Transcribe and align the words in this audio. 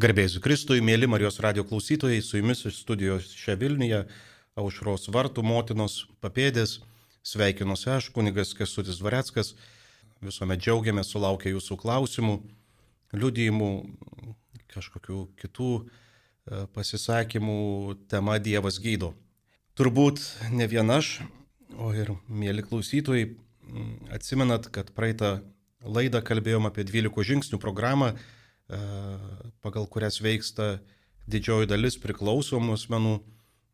Garbėsiu 0.00 0.40
Kristui, 0.40 0.80
mėly 0.80 1.04
Marijos 1.04 1.36
radio 1.44 1.66
klausytojai, 1.68 2.22
su 2.24 2.38
jumis 2.38 2.62
iš 2.64 2.78
studijos 2.80 3.26
čia 3.36 3.58
Vilniuje, 3.60 3.98
aušros 4.56 5.10
vartų 5.12 5.44
motinos 5.44 6.06
papėdės, 6.24 6.78
sveikinuosi 7.20 7.90
aš, 7.92 8.08
kunigas 8.16 8.54
Kesutis 8.56 9.02
Vareckas, 9.04 9.52
visuomet 10.24 10.64
džiaugiamės 10.64 11.12
sulaukę 11.12 11.52
jūsų 11.52 11.76
klausimų, 11.84 12.38
liudijimų, 13.12 13.70
kažkokių 14.72 15.20
kitų 15.44 15.70
e, 15.84 16.64
pasisakymų. 16.72 17.60
Tema 18.08 18.40
Dievas 18.40 18.80
gydo. 18.80 19.12
Turbūt 19.76 20.24
ne 20.56 20.72
vien 20.72 20.88
aš, 20.88 21.18
o 21.76 21.92
ir 21.92 22.16
mėly 22.32 22.64
klausytojai, 22.64 23.34
atsimenat, 24.08 24.72
kad 24.72 24.96
praeitą 24.96 25.42
laidą 25.84 26.24
kalbėjom 26.24 26.72
apie 26.72 26.88
12 26.88 27.34
žingsnių 27.34 27.60
programą, 27.60 28.14
pagal 29.62 29.86
kurias 29.90 30.20
veiksta 30.22 30.78
didžioji 31.30 31.70
dalis 31.70 31.98
priklausomų 32.02 32.76
asmenų. 32.78 33.16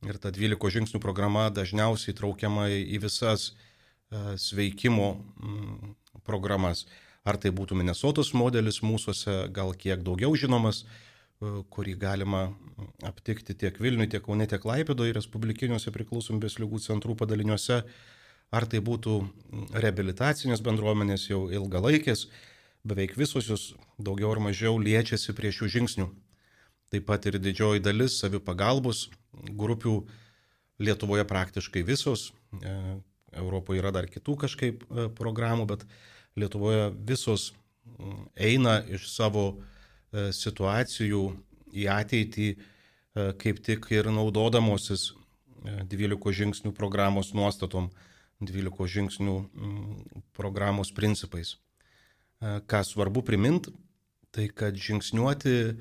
Ir 0.06 0.18
ta 0.22 0.30
12 0.30 0.70
žingsnių 0.76 1.00
programa 1.02 1.48
dažniausiai 1.50 2.14
traukiama 2.14 2.68
į 2.70 3.00
visas 3.02 3.48
e, 3.50 4.36
sveikimo 4.38 5.08
mm, 5.18 5.94
programas. 6.26 6.84
Ar 7.26 7.36
tai 7.40 7.50
būtų 7.50 7.74
Minnesotos 7.80 8.30
modelis 8.30 8.78
mūsųse, 8.84 9.48
gal 9.50 9.74
kiek 9.74 10.04
daugiau 10.06 10.36
žinomas, 10.38 10.84
e, 10.84 11.50
kurį 11.74 11.96
galima 11.98 12.44
aptikti 13.02 13.58
tiek 13.58 13.80
Vilniuje, 13.82 14.12
tiek 14.14 14.24
Kaune, 14.24 14.46
tiek 14.46 14.62
Laipidoje, 14.70 15.16
Respublikiniuose 15.18 15.90
priklausomybės 15.90 16.60
lygų 16.62 16.78
centrų 16.84 17.18
padaliniuose, 17.18 17.82
ar 18.54 18.68
tai 18.70 18.78
būtų 18.78 19.18
rehabilitacinės 19.74 20.62
bendruomenės 20.62 21.26
jau 21.32 21.48
ilgalaikės, 21.50 22.28
beveik 22.84 23.16
visos 23.18 23.48
jos 23.48 23.74
daugiau 23.98 24.32
ar 24.32 24.40
mažiau 24.42 24.78
liečiasi 24.78 25.34
prie 25.36 25.52
šių 25.54 25.68
žingsnių. 25.74 26.08
Taip 26.88 27.04
pat 27.08 27.26
ir 27.28 27.36
didžioji 27.42 27.82
dalis 27.84 28.16
savipagalbos 28.22 29.08
grupių 29.32 30.00
Lietuvoje 30.78 31.24
praktiškai 31.26 31.82
visos. 31.82 32.32
E, 32.62 32.74
Europoje 33.34 33.82
yra 33.82 33.90
dar 33.92 34.06
kitų 34.06 34.36
kažkaip 34.44 34.84
e, 34.86 35.08
programų, 35.18 35.66
bet 35.66 35.84
Lietuvoje 36.38 36.92
visos 36.94 37.50
eina 38.38 38.78
iš 38.86 39.08
savo 39.10 39.46
e, 39.50 40.30
situacijų 40.32 41.22
į 41.74 41.88
ateitį 41.92 42.50
kaip 43.42 43.58
tik 43.66 43.88
ir 43.90 44.06
naudodamosis 44.14 45.08
12 45.90 46.34
žingsnių 46.38 46.70
programos 46.76 47.32
nuostatom, 47.34 47.88
12 48.38 48.86
žingsnių 48.94 49.34
programos 50.38 50.92
principais. 50.94 51.56
E, 52.38 52.60
ką 52.70 52.84
svarbu 52.86 53.22
primint, 53.26 53.66
tai 54.30 54.46
kad 54.54 54.76
žingsniuoti 54.78 55.54
e, 55.58 55.72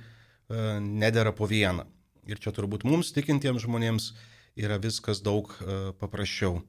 nedėra 0.81 1.33
po 1.37 1.45
vieną. 1.45 1.85
Ir 2.27 2.41
čia 2.41 2.51
turbūt 2.55 2.85
mums 2.87 3.13
tikintiems 3.13 3.61
žmonėms 3.67 4.09
yra 4.57 4.79
viskas 4.81 5.21
daug 5.21 5.51
e, 5.61 5.93
paprasčiau. 6.01 6.63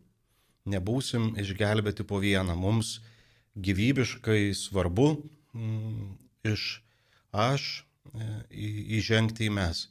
Nebūsim 0.68 1.32
išgelbėti 1.40 2.04
po 2.04 2.20
vieną. 2.20 2.52
Mums 2.60 2.98
gyvybiškai 3.56 4.52
svarbu 4.52 5.14
mm, 5.56 6.10
iš 6.52 6.82
aš 7.32 7.64
įžengti 8.52 9.48
į 9.48 9.52
mes, 9.52 9.82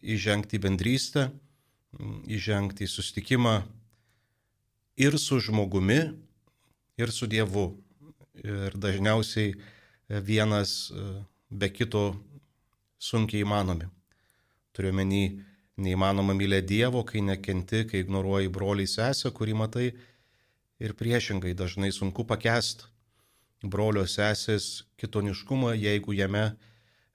įžengti 0.00 0.56
į 0.56 0.62
bendrystę, 0.64 1.24
mm, 1.96 2.20
įžengti 2.36 2.84
į 2.84 2.92
sustikimą 2.92 3.56
ir 5.00 5.16
su 5.20 5.40
žmogumi, 5.40 6.00
ir 7.00 7.12
su 7.12 7.28
Dievu 7.28 7.66
ir 8.42 8.74
dažniausiai 8.80 9.54
vienas 10.08 10.90
e, 10.90 11.04
be 11.50 11.70
kito 11.70 12.14
sunkiai 12.98 13.44
įmanomi. 13.44 13.88
Turiuomenį 14.74 15.24
neįmanoma 15.84 16.34
mylėti 16.34 16.74
Dievo, 16.74 17.04
kai 17.06 17.22
nekenti, 17.22 17.84
kai 17.86 18.02
ignoruoji 18.02 18.50
broliai 18.52 18.90
sesę, 18.90 19.30
kurį 19.34 19.54
matai, 19.58 19.86
ir 20.82 20.94
priešingai 20.98 21.54
dažnai 21.54 21.92
sunku 21.94 22.26
pakest 22.26 22.86
brolio 23.62 24.04
sesės 24.10 24.84
kitoniškumą, 25.00 25.74
jeigu 25.78 26.14
jame 26.14 26.54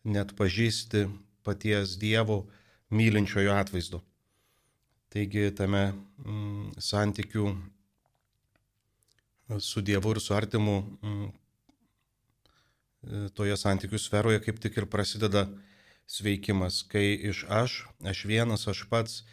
net 0.04 0.34
pažįsti 0.38 1.08
paties 1.46 1.98
Dievo 2.00 2.46
mylinčiojo 2.90 3.54
atvaizdu. 3.54 4.02
Taigi 5.10 5.50
tame 5.58 5.90
mm, 5.92 6.80
santykių 6.80 7.46
su 9.58 9.82
Dievu 9.82 10.12
ir 10.12 10.20
su 10.22 10.34
artimu 10.38 10.76
mm, 11.02 11.30
toje 13.34 13.58
santykių 13.58 13.98
sferoje 13.98 14.42
kaip 14.44 14.60
tik 14.62 14.78
ir 14.78 14.86
prasideda 14.86 15.48
sveikimas, 16.10 16.84
kai 16.90 17.14
iš 17.32 17.46
aš, 17.50 17.84
aš 18.06 18.26
vienas, 18.30 18.68
aš 18.68 18.84
pats, 18.90 19.24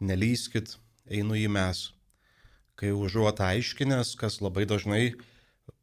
nelyskit, 0.00 0.76
einu 1.10 1.36
į 1.38 1.48
mes. 1.50 1.90
Kai 2.78 2.94
užuot 2.96 3.42
aiškinęs, 3.44 4.14
kas 4.18 4.40
labai 4.40 4.64
dažnai 4.66 5.12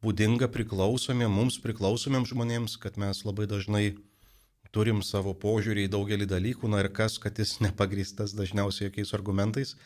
būdinga 0.02 0.48
priklausomiem, 0.52 1.30
mums 1.30 1.60
priklausomiem 1.62 2.26
žmonėms, 2.28 2.76
kad 2.80 2.98
mes 3.00 3.22
labai 3.24 3.46
dažnai 3.48 3.96
turim 4.74 5.00
savo 5.04 5.32
požiūrį 5.32 5.86
į 5.86 5.92
daugelį 5.94 6.26
dalykų, 6.28 6.68
na 6.68 6.82
ir 6.84 6.90
kas, 6.92 7.16
kad 7.22 7.38
jis 7.38 7.58
nepagristas 7.64 8.34
dažniausiai 8.36 8.88
jokiais 8.88 9.14
argumentais, 9.16 9.76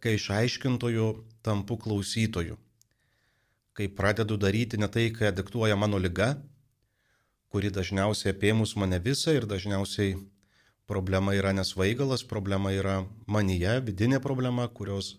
kai 0.00 0.16
iš 0.16 0.30
aiškintojų 0.34 1.10
tampu 1.44 1.76
klausytoju 1.78 2.56
kai 3.74 3.88
pradedu 3.90 4.38
daryti 4.38 4.78
ne 4.78 4.88
tai, 4.88 5.10
ką 5.10 5.32
diktuoja 5.34 5.76
mano 5.76 5.98
lyga, 5.98 6.34
kuri 7.50 7.70
dažniausiai 7.74 8.32
apėmus 8.34 8.74
mane 8.78 9.00
visą 9.02 9.34
ir 9.34 9.46
dažniausiai 9.50 10.14
problema 10.90 11.34
yra 11.34 11.52
nesvaigalas, 11.56 12.24
problema 12.26 12.72
yra 12.74 13.02
manyje, 13.26 13.76
vidinė 13.88 14.20
problema, 14.22 14.66
kurios 14.68 15.14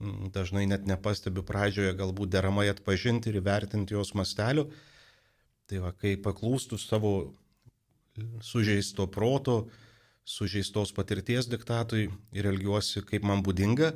mm, 0.00 0.32
dažnai 0.36 0.66
net 0.70 0.86
nepastebiu 0.88 1.44
pradžioje 1.46 1.94
galbūt 1.98 2.32
deramai 2.32 2.68
atpažinti 2.72 3.32
ir 3.32 3.40
įvertinti 3.42 3.96
jos 3.96 4.14
mastelių. 4.16 4.68
Tai 5.66 5.82
va, 5.82 5.92
kai 5.92 6.14
paklūstų 6.22 6.78
savo 6.78 7.12
sužeisto 8.40 9.08
proto, 9.12 9.66
sužeistos 10.24 10.94
patirties 10.94 11.48
diktatui 11.50 12.06
ir 12.32 12.48
elgiuosi 12.48 13.02
kaip 13.04 13.26
man 13.26 13.42
būdinga, 13.46 13.92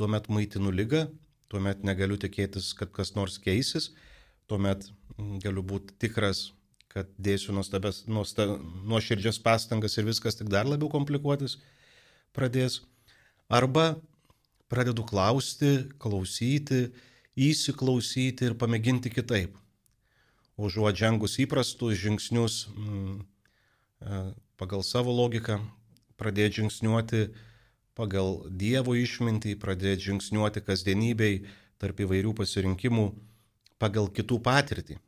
tuomet 0.00 0.30
maitinu 0.32 0.72
lygą 0.74 1.06
tuomet 1.52 1.84
negaliu 1.86 2.18
tikėtis, 2.20 2.72
kad 2.78 2.92
kas 2.94 3.14
nors 3.16 3.38
keisis, 3.42 3.90
tuomet 4.50 4.86
mm, 5.16 5.38
galiu 5.44 5.64
būti 5.66 5.96
tikras, 6.02 6.48
kad 6.94 7.10
dėsiu 7.18 7.54
nuostabės, 7.56 8.04
nuoširdžias 8.06 9.40
pastangas 9.42 9.98
ir 9.98 10.06
viskas 10.06 10.38
tik 10.38 10.50
dar 10.52 10.68
labiau 10.68 10.90
komplikuotis 10.92 11.58
pradės. 12.34 12.82
Arba 13.50 13.96
pradedu 14.70 15.04
klausti, 15.06 15.88
klausyti, 16.00 16.88
įsiklausyti 17.34 18.48
ir 18.48 18.56
pamėginti 18.58 19.10
kitaip. 19.12 19.56
Užuot 20.54 20.94
žengus 20.94 21.40
įprastus 21.42 21.98
žingsnius 21.98 22.68
mm, 22.70 23.16
e, 23.18 24.20
pagal 24.60 24.84
savo 24.86 25.10
logiką, 25.14 25.58
pradėti 26.20 26.60
žingsniuoti 26.60 27.24
pagal 27.98 28.42
Dievo 28.50 28.96
išmintį, 28.98 29.54
pradėti 29.62 30.10
žingsniuoti 30.10 30.62
kasdienybei 30.66 31.44
tarp 31.82 32.02
įvairių 32.04 32.34
pasirinkimų 32.38 33.06
pagal 33.82 34.10
kitų 34.14 34.40
patirtį. 34.42 34.98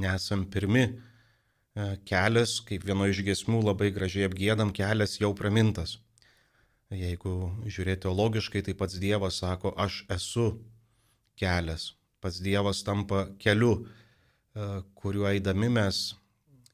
Nesam 0.00 0.46
pirmi. 0.48 0.86
E, 1.76 1.86
kelias, 2.08 2.58
kaip 2.64 2.86
vieno 2.88 3.08
iš 3.10 3.20
gesmių 3.26 3.60
labai 3.66 3.90
gražiai 3.92 4.28
apgėdam, 4.30 4.72
kelias 4.72 5.18
jau 5.20 5.32
pramintas. 5.36 5.98
Jeigu 6.94 7.50
žiūrėti 7.66 8.04
teologiškai, 8.06 8.62
tai 8.62 8.76
pats 8.78 8.96
Dievas 9.02 9.40
sako, 9.42 9.74
aš 9.76 10.04
esu 10.14 10.46
kelias. 11.36 11.90
Pats 12.22 12.38
Dievas 12.40 12.84
tampa 12.86 13.26
keliu, 13.42 13.74
e, 13.82 14.68
kuriuo 14.96 15.28
eidami 15.32 15.68
mes 15.74 16.14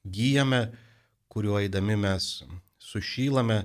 gyjame, 0.04 0.66
kuriuo 1.32 1.58
eidami 1.62 1.96
mes 1.96 2.42
sušylame 2.78 3.62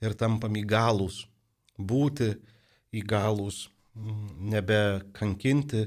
ir 0.00 0.16
tampam 0.16 0.56
įgalūs, 0.56 1.24
būti 1.76 2.32
įgalūs, 2.96 3.68
nebekankinti, 4.52 5.86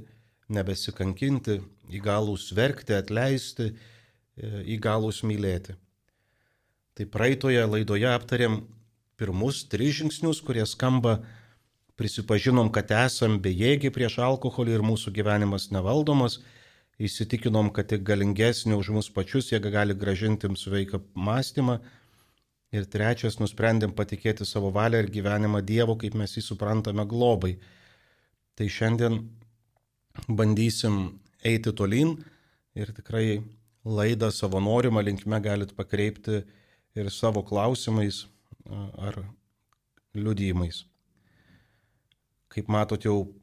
nebesikankinti, 0.53 1.59
įgalūs 1.97 2.51
verkti, 2.55 2.95
atleisti, 2.97 3.71
e, 4.37 4.49
įgalūs 4.75 5.23
mylėti. 5.25 5.75
Tai 6.93 7.07
praeitoje 7.09 7.63
laidoje 7.65 8.09
aptarėm 8.11 8.59
pirmus 9.17 9.63
tris 9.69 9.97
žingsnius, 9.97 10.43
kurie 10.45 10.65
skamba 10.69 11.21
prisipažinom, 11.97 12.69
kad 12.73 12.91
esam 12.93 13.39
bejėgiai 13.41 13.93
prieš 13.93 14.19
alkoholį 14.21 14.77
ir 14.77 14.85
mūsų 14.85 15.13
gyvenimas 15.15 15.69
nevaldomas, 15.73 16.39
įsitikinom, 17.01 17.71
kad 17.73 17.89
tik 17.89 18.05
galingesnė 18.05 18.77
už 18.77 18.93
mus 18.93 19.09
pačius 19.09 19.49
jėga 19.51 19.71
gali 19.73 19.97
gražinti 19.97 20.49
sveiką 20.57 21.01
mąstymą 21.15 21.79
Ir 22.73 22.87
trečias, 22.89 23.37
nusprendėm 23.37 23.93
patikėti 23.93 24.47
savo 24.49 24.71
valią 24.73 25.03
ir 25.03 25.11
gyvenimą 25.13 25.61
Dievo, 25.61 25.93
kaip 25.99 26.15
mes 26.17 26.31
jį 26.33 26.41
suprantame 26.41 27.05
globai. 27.05 27.53
Tai 28.57 28.65
šiandien 28.69 29.19
bandysim 30.27 31.19
eiti 31.45 31.73
tolyn 31.73 32.15
ir 32.73 32.89
tikrai 32.97 33.43
laidą 33.85 34.31
savo 34.31 34.61
norimą 34.63 35.03
linkme 35.05 35.39
galit 35.43 35.75
pakreipti 35.77 36.41
ir 36.97 37.11
savo 37.11 37.43
klausimais 37.45 38.23
ar 38.97 39.21
liudijimais. 40.15 40.83
Kaip 42.53 42.69
matot, 42.69 43.05
jau 43.05 43.33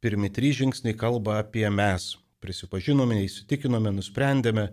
pirmi 0.00 0.30
trys 0.32 0.60
žingsniai 0.60 0.96
kalba 0.96 1.40
apie 1.40 1.68
mes. 1.70 2.16
Prisipažinome, 2.40 3.18
įsitikinome, 3.20 3.92
nusprendėme, 3.92 4.70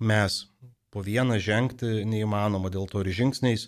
mes 0.00 0.42
po 0.94 1.02
vieną 1.02 1.40
žengti 1.42 2.04
neįmanoma, 2.06 2.70
dėl 2.70 2.86
to 2.86 3.02
ir 3.02 3.10
žingsniais 3.10 3.66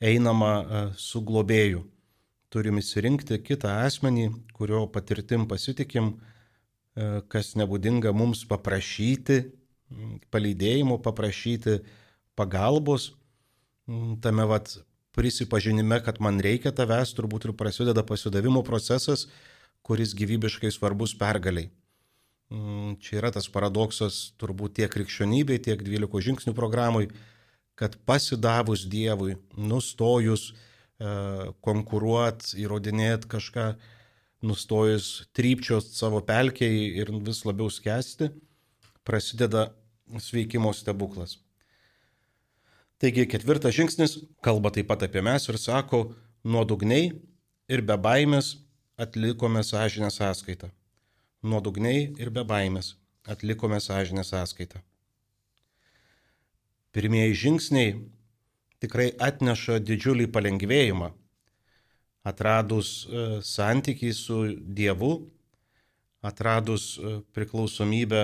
einama 0.00 0.94
su 0.96 1.20
globėju. 1.20 1.84
Turim 2.48 2.78
įsirinkti 2.80 3.36
kitą 3.44 3.82
asmenį, 3.84 4.30
kurio 4.56 4.86
patirtim 4.88 5.44
pasitikim, 5.50 6.14
kas 7.28 7.52
nebūdinga 7.60 8.14
mums 8.16 8.46
paprašyti, 8.48 9.42
palydėjimo, 10.32 10.96
paprašyti 11.04 11.80
pagalbos. 12.38 13.10
Tame 14.24 14.48
vat 14.48 14.78
prisipažinime, 15.14 16.00
kad 16.06 16.22
man 16.24 16.40
reikia 16.42 16.72
tavęs, 16.72 17.12
turbūt 17.18 17.50
ir 17.50 17.56
prasideda 17.58 18.06
pasidavimo 18.06 18.64
procesas, 18.66 19.28
kuris 19.84 20.14
gyvybiškai 20.16 20.72
svarbus 20.72 21.12
pergaliai. 21.18 21.68
Mm, 22.52 22.98
čia 23.00 23.18
yra 23.22 23.30
tas 23.32 23.48
paradoksas 23.48 24.34
turbūt 24.40 24.76
tiek 24.78 24.92
krikščionybei, 24.92 25.62
tiek 25.64 25.80
12 25.80 26.20
žingsnių 26.28 26.52
programui, 26.56 27.08
kad 27.74 27.96
pasidavus 28.06 28.84
Dievui, 28.90 29.38
nustojus 29.56 30.50
e, 30.52 30.56
konkuruoti, 31.64 32.58
įrodinėti 32.62 33.30
kažką, 33.32 33.68
nustojus 34.44 35.24
trypčios 35.34 35.88
savo 35.96 36.20
pelkiai 36.20 36.92
ir 37.00 37.10
vis 37.24 37.42
labiau 37.48 37.72
skęsti, 37.72 38.28
prasideda 39.08 39.70
sveikimo 40.20 40.72
stebuklas. 40.76 41.38
Taigi 43.00 43.26
ketvirtas 43.26 43.74
žingsnis 43.74 44.18
kalba 44.44 44.70
taip 44.70 44.86
pat 44.92 45.02
apie 45.08 45.24
mes 45.24 45.48
ir 45.48 45.58
sako, 45.58 46.06
nuodugniai 46.44 47.10
ir 47.72 47.82
be 47.82 47.96
baimės 47.98 48.54
atlikome 49.00 49.64
sąžinę 49.64 50.12
sąskaitą. 50.12 50.70
Nuodugniai 51.44 52.08
ir 52.20 52.30
be 52.32 52.44
baimės 52.48 52.94
atlikome 53.28 53.80
sąžinę 53.80 54.24
sąskaitą. 54.24 54.80
Pirmieji 56.92 57.34
žingsniai 57.34 57.94
tikrai 58.84 59.10
atneša 59.28 59.80
didžiulį 59.82 60.28
palengvėjimą. 60.32 61.10
Atradus 62.24 62.90
e, 63.04 63.24
santykį 63.44 64.10
su 64.16 64.38
Dievu, 64.78 65.12
atradus 66.24 66.94
e, 66.96 67.18
priklausomybę 67.36 68.22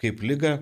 kaip 0.00 0.22
lyga, 0.24 0.54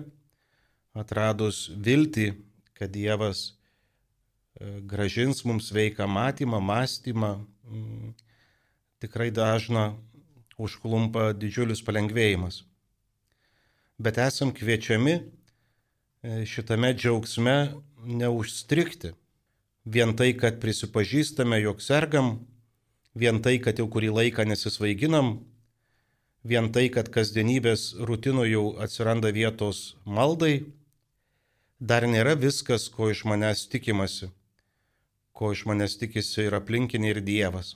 atradus 0.95 1.69
viltį, 1.71 2.31
kad 2.75 2.91
Dievas 2.91 3.45
e, 3.51 4.81
gražins 4.83 5.45
mums 5.47 5.71
veiką 5.75 6.07
matymą, 6.11 6.59
mąstymą, 6.59 7.31
tikrai 8.99 9.29
dažna 9.31 9.93
užklumpa 10.57 11.33
didžiulis 11.35 11.83
palengvėjimas. 11.85 12.63
Bet 13.99 14.19
esam 14.19 14.51
kviečiami 14.55 15.15
e, 15.15 15.23
šitame 16.47 16.93
džiaugsme 16.95 17.57
neužstrikti. 18.05 19.13
Vien 19.85 20.15
tai, 20.17 20.33
kad 20.33 20.57
prisipažįstame, 20.59 21.59
jog 21.61 21.81
sergam, 21.83 22.39
vien 23.13 23.41
tai, 23.41 23.59
kad 23.61 23.77
jau 23.79 23.85
kurį 23.91 24.09
laiką 24.15 24.47
nesisvaiginam, 24.49 25.37
vien 26.43 26.71
tai, 26.73 26.87
kad 26.89 27.11
kasdienybės 27.13 27.93
rutino 28.09 28.47
jau 28.49 28.73
atsiranda 28.81 29.31
vietos 29.35 29.95
maldai, 30.05 30.65
dar 31.79 32.07
nėra 32.09 32.35
viskas, 32.39 32.89
ko 32.89 33.11
iš 33.13 33.23
manęs 33.29 33.67
tikimasi, 33.71 34.31
ko 35.37 35.53
iš 35.53 35.65
manęs 35.69 35.99
tikisi 36.01 36.47
ir 36.49 36.57
aplinkiniai 36.57 37.15
ir 37.15 37.21
Dievas. 37.21 37.75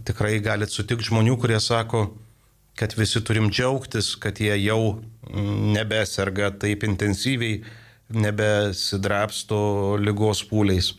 Tikrai 0.00 0.38
galit 0.40 0.72
sutikti 0.72 1.10
žmonių, 1.10 1.34
kurie 1.42 1.58
sako, 1.60 2.06
kad 2.78 2.94
visi 2.96 3.20
turim 3.20 3.50
džiaugtis, 3.52 4.14
kad 4.16 4.38
jie 4.40 4.54
jau 4.62 5.02
nebeserga 5.74 6.52
taip 6.62 6.86
intensyviai, 6.86 7.60
nebesidrapsto 8.12 9.58
lygos 10.00 10.42
pūliais. 10.48 10.92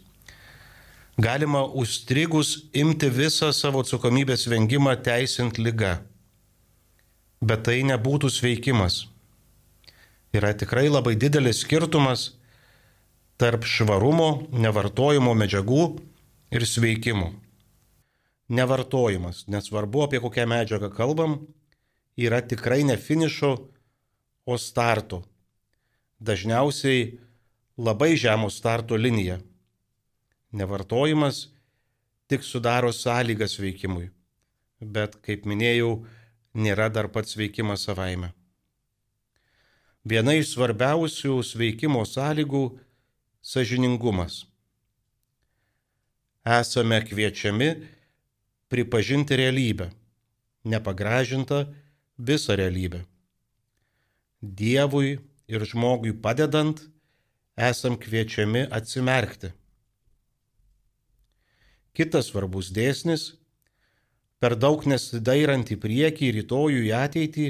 Galima 1.18 1.64
užstrigus 1.66 2.56
imti 2.74 3.10
visą 3.14 3.52
savo 3.54 3.84
atsakomybės 3.86 4.48
vengimą 4.50 4.96
teisint 5.06 5.58
lygą. 5.62 5.96
Bet 7.42 7.66
tai 7.68 7.82
nebūtų 7.86 8.30
sveikimas. 8.34 9.04
Yra 10.34 10.54
tikrai 10.58 10.88
labai 10.90 11.14
didelis 11.20 11.62
skirtumas 11.62 12.32
tarp 13.38 13.66
švarumo, 13.70 14.50
nevartojimo 14.54 15.34
medžiagų 15.38 15.86
ir 16.54 16.66
sveikimo 16.66 17.34
nevartojimas, 18.54 19.46
nesvarbu 19.50 20.06
apie 20.06 20.22
kokią 20.24 20.46
medžiagą 20.50 20.90
kalbam, 20.94 21.40
yra 22.18 22.42
tikrai 22.42 22.84
ne 22.86 22.98
finišo, 22.98 23.54
o 24.46 24.58
starto. 24.58 25.24
Dažniausiai 26.20 27.20
labai 27.78 28.16
žemo 28.20 28.50
starto 28.50 28.96
linija. 28.96 29.40
Nevartojimas 30.52 31.48
tik 32.28 32.44
sudaro 32.44 32.92
sąlygas 32.94 33.58
veikimui, 33.60 34.10
bet, 34.80 35.16
kaip 35.26 35.48
minėjau, 35.50 36.04
nėra 36.54 36.90
dar 36.94 37.10
pats 37.10 37.38
veikimas 37.40 37.88
savaime. 37.88 38.34
Viena 40.04 40.36
iš 40.36 40.54
svarbiausių 40.54 41.40
sveikimo 41.48 42.04
sąlygų- 42.06 42.64
sažiningumas. 43.54 44.46
Esame 46.44 47.00
kviečiami 47.08 47.70
pripažinti 48.74 49.38
realybę, 49.38 49.92
nepagražintą 50.66 51.68
visą 52.18 52.56
realybę. 52.58 53.04
Dievui 54.42 55.20
ir 55.48 55.66
žmogui 55.70 56.16
padedant, 56.18 56.82
esam 57.54 58.00
kviečiami 58.02 58.66
atsimerkti. 58.74 59.54
Kitas 61.94 62.32
svarbus 62.32 62.74
dėsnis- 62.74 63.38
per 64.42 64.58
daug 64.58 64.82
nesidairant 64.90 65.70
į 65.70 65.78
priekį, 65.78 66.34
rytojų, 66.40 66.82
į 66.90 66.92
ateitį, 67.06 67.48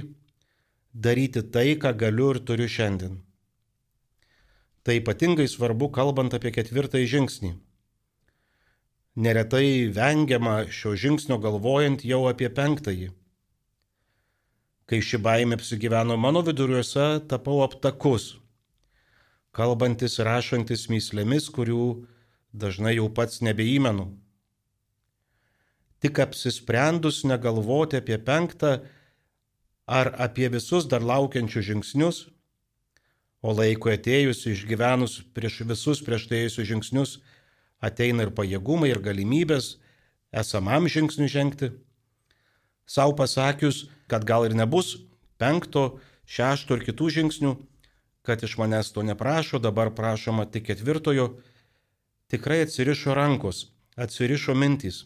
daryti 0.93 1.41
tai, 1.51 1.69
ką 1.79 1.95
galiu 1.95 2.33
ir 2.35 2.39
turiu 2.43 2.67
šiandien. 2.67 3.21
Tai 4.83 4.99
ypatingai 4.99 5.47
svarbu 5.47 5.87
kalbant 5.95 6.33
apie 6.35 6.51
ketvirtąjį 6.51 7.07
žingsnį 7.07 7.53
neretai 9.15 9.89
vengiama 9.93 10.63
šio 10.69 10.95
žingsnio 10.97 11.37
galvojant 11.37 12.05
jau 12.05 12.23
apie 12.29 12.49
penktąjį. 12.49 13.11
Kai 14.89 14.99
ši 14.99 15.19
baimė 15.23 15.57
apsigyveno 15.59 16.17
mano 16.19 16.41
viduriuose, 16.43 17.21
tapau 17.29 17.61
aptakus, 17.63 18.33
kalbantis 19.55 20.17
ir 20.19 20.27
rašantis 20.27 20.89
myslėmis, 20.91 21.47
kurių 21.53 21.85
dažnai 22.53 22.97
jau 22.97 23.07
pats 23.09 23.41
nebeįmenu. 23.45 24.09
Tik 26.03 26.19
apsisprendus 26.19 27.21
negalvoti 27.23 28.01
apie 28.01 28.17
penktą 28.19 28.81
ar 29.87 30.11
apie 30.19 30.49
visus 30.51 30.89
dar 30.89 31.05
laukiančius 31.05 31.69
žingsnius, 31.69 32.17
o 33.43 33.53
laiko 33.55 33.91
atėjus 33.91 34.43
išgyvenus 34.51 35.21
prieš 35.35 35.61
visus 35.69 36.03
prieš 36.03 36.27
tai 36.27 36.43
ėjusius 36.43 36.67
žingsnius, 36.67 37.15
ateina 37.83 38.27
ir 38.27 38.31
pajėgumai, 38.35 38.91
ir 38.93 39.01
galimybės 39.03 39.77
esamam 40.33 40.87
žingsniui 40.87 41.31
žengti. 41.31 41.71
Sau 42.87 43.13
pasakius, 43.15 43.87
kad 44.07 44.25
gal 44.27 44.47
ir 44.47 44.55
nebus 44.55 44.95
penkto, 45.39 45.99
šešto 46.25 46.77
ir 46.77 46.85
kitų 46.87 47.09
žingsnių, 47.17 47.53
kad 48.23 48.43
iš 48.43 48.55
manęs 48.59 48.93
to 48.95 49.03
neprašo, 49.03 49.59
dabar 49.59 49.91
prašoma 49.95 50.45
tik 50.47 50.69
ketvirtojo, 50.71 51.33
tikrai 52.31 52.63
atsirišo 52.63 53.15
rankos, 53.17 53.67
atsirišo 53.99 54.55
mintys. 54.55 55.03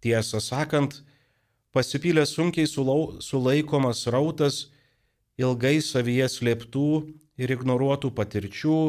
Tiesą 0.00 0.40
sakant, 0.40 1.02
pasipylė 1.74 2.24
sunkiai 2.26 2.68
sulaikomas 2.70 4.06
rautas 4.08 4.68
ilgai 5.38 5.78
savyje 5.84 6.28
slėptų 6.32 6.88
ir 7.38 7.52
ignoruotų 7.54 8.10
patirčių, 8.14 8.80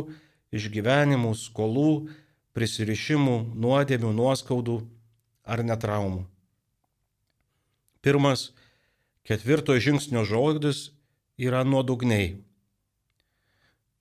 išgyvenimų, 0.56 1.34
skolų, 1.38 2.10
prisirišimų, 2.58 3.38
nuodėmių, 3.56 4.12
nuoskaudų 4.16 4.78
ar 5.46 5.64
netraumų. 5.66 6.26
Pirmas, 8.02 8.50
ketvirtojo 9.28 9.82
žingsnio 9.84 10.24
žodis 10.28 10.90
yra 11.38 11.66
nuodugniai. 11.68 12.38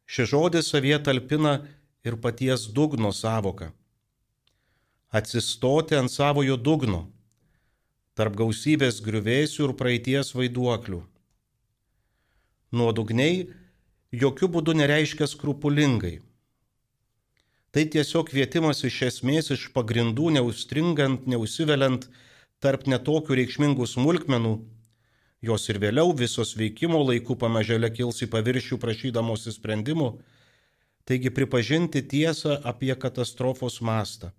Šis 0.08 0.30
žodis 0.32 0.70
savie 0.72 0.96
talpina 1.02 1.58
ir 2.06 2.16
paties 2.22 2.68
dugno 2.72 3.12
savoką. 3.12 3.72
Atsistoti 5.10 5.96
ant 5.96 6.12
savojo 6.12 6.56
dugno, 6.56 7.06
tarp 8.16 8.36
gausybės 8.36 9.00
griuvėsių 9.04 9.68
ir 9.68 9.74
praeities 9.80 10.34
vaiduoklių. 10.36 11.00
Nuodugniai 12.72 13.46
jokių 14.12 14.48
būdų 14.56 14.74
nereiškia 14.80 15.28
skrupulingai. 15.30 16.18
Tai 17.78 17.84
tiesiog 17.86 18.26
kvietimas 18.26 18.80
iš 18.82 18.96
esmės 19.06 19.52
iš 19.54 19.68
pagrindų, 19.70 20.32
neustringant, 20.34 21.28
neusiveliant 21.30 22.08
tarp 22.58 22.88
netokių 22.90 23.36
reikšmingų 23.38 23.86
smulkmenų, 23.86 24.50
jos 25.46 25.66
ir 25.70 25.78
vėliau 25.84 26.10
visos 26.18 26.56
veikimo 26.58 26.98
laikų 27.04 27.36
pamažėlė 27.38 27.92
kils 27.94 28.18
į 28.26 28.28
paviršių 28.32 28.80
prašydamosi 28.82 29.54
sprendimų, 29.54 30.08
taigi 31.06 31.30
pripažinti 31.30 32.02
tiesą 32.02 32.56
apie 32.66 32.90
katastrofos 32.98 33.78
mastą. 33.78 34.32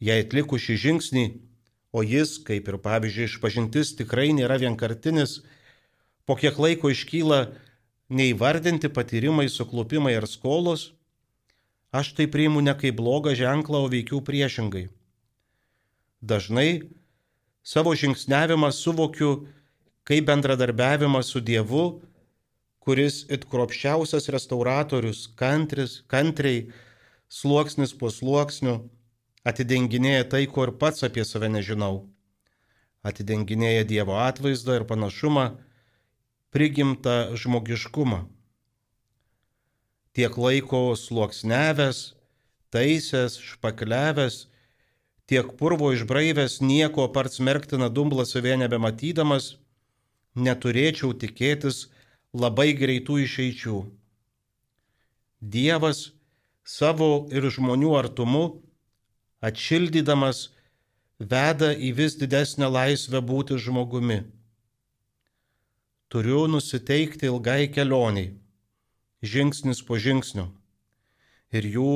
Jei 0.00 0.24
atlikus 0.24 0.64
šį 0.64 0.78
žingsnį, 0.86 1.26
o 1.92 2.00
jis, 2.00 2.38
kaip 2.48 2.72
ir 2.72 2.80
pavyzdžiui, 2.88 3.28
išpažintis 3.28 3.92
tikrai 4.00 4.30
nėra 4.32 4.56
vienkartinis, 4.56 5.42
po 6.24 6.40
kiek 6.40 6.56
laiko 6.56 6.96
iškyla 6.96 7.44
neįvardinti 8.14 8.90
patyrimai, 8.94 9.48
suklupimai 9.50 10.14
ar 10.18 10.28
skolos, 10.30 10.92
aš 11.94 12.14
tai 12.18 12.26
priimu 12.30 12.62
ne 12.64 12.74
kaip 12.78 12.96
blogą 12.98 13.34
ženklą, 13.38 13.84
o 13.84 13.90
veikiau 13.90 14.22
priešingai. 14.24 14.88
Dažnai 16.24 16.88
savo 17.64 17.94
žingsniavimą 17.98 18.70
suvokiu 18.72 19.46
kaip 20.04 20.26
bendradarbiavimą 20.28 21.22
su 21.24 21.40
Dievu, 21.40 22.02
kuris 22.84 23.24
it 23.32 23.46
kropščiausias 23.48 24.28
restauratorius, 24.32 25.26
kantris, 25.40 26.02
kantriai, 26.12 26.66
sluoksnis 27.32 27.94
po 27.96 28.10
sluoksniu, 28.12 28.82
atidenginėja 29.48 30.28
tai, 30.32 30.44
ko 30.46 30.68
ir 30.68 30.74
pats 30.80 31.06
apie 31.06 31.24
save 31.24 31.48
nežinau. 31.48 32.04
Atidenginėja 33.04 33.84
Dievo 33.88 34.18
atvaizdą 34.20 34.80
ir 34.80 34.84
panašumą, 34.88 35.46
prigimtą 36.54 37.34
žmogiškumą. 37.34 38.20
Tiek 40.14 40.36
laiko 40.38 40.94
sluoksnevęs, 40.94 42.14
taisęs, 42.70 43.32
špakliavęs, 43.42 44.36
tiek 45.26 45.50
purvo 45.58 45.90
išbraivęs 45.96 46.60
nieko 46.62 47.08
apart 47.08 47.34
smerktina 47.34 47.88
dumblą 47.90 48.22
savie 48.30 48.54
nebematydamas, 48.60 49.56
neturėčiau 50.38 51.10
tikėtis 51.18 51.88
labai 52.30 52.70
greitų 52.78 53.18
išeičių. 53.26 53.80
Dievas 55.42 56.04
savo 56.62 57.26
ir 57.34 57.50
žmonių 57.50 57.98
artumu, 57.98 58.44
atšildydamas, 59.42 60.54
veda 61.18 61.74
į 61.74 61.90
vis 61.98 62.14
didesnę 62.22 62.70
laisvę 62.78 63.18
būti 63.26 63.58
žmogumi 63.58 64.22
turiu 66.14 66.44
nusiteikti 66.46 67.26
ilgai 67.26 67.66
kelioniai, 67.74 68.28
žingsnis 69.26 69.80
po 69.82 69.96
žingsnio. 69.98 70.44
Ir 71.50 71.64
jų 71.66 71.94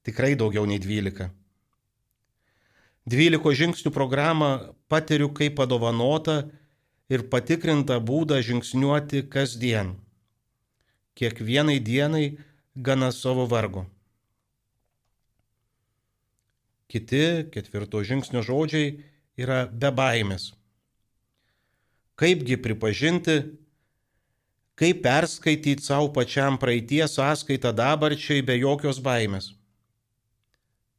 tikrai 0.00 0.30
daugiau 0.32 0.64
nei 0.64 0.80
dvylika. 0.80 1.26
Dvyliko 3.04 3.52
žingsnių 3.52 3.92
programą 3.92 4.48
patiriu 4.88 5.28
kaip 5.36 5.58
padovanotą 5.58 6.36
ir 7.12 7.26
patikrintą 7.28 7.98
būdą 8.00 8.38
žingsniuoti 8.46 9.26
kasdien. 9.28 9.92
Kiekvienai 11.20 11.76
dienai 11.84 12.38
gana 12.72 13.10
savo 13.12 13.44
vargo. 13.44 13.84
Kiti 16.88 17.44
ketvirto 17.52 18.00
žingsnio 18.00 18.40
žodžiai 18.40 18.96
yra 19.36 19.66
be 19.68 19.92
baimės. 19.92 20.48
Kaipgi 22.20 22.58
pripažinti, 22.60 23.36
kaip 24.76 25.00
perskaityti 25.04 25.84
savo 25.84 26.10
pačiam 26.12 26.58
praeities 26.60 27.16
sąskaitą 27.16 27.72
dabarčiai 27.76 28.44
be 28.44 28.58
jokios 28.60 29.00
baimės. 29.00 29.54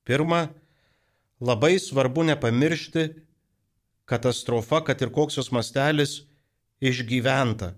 Pirma, 0.05 0.47
labai 1.41 1.77
svarbu 1.81 2.25
nepamiršti, 2.29 3.03
katastrofa, 4.09 4.81
kad 4.85 5.01
ir 5.01 5.13
koks 5.13 5.37
jos 5.37 5.51
mastelis, 5.53 6.23
išgyventa. 6.81 7.75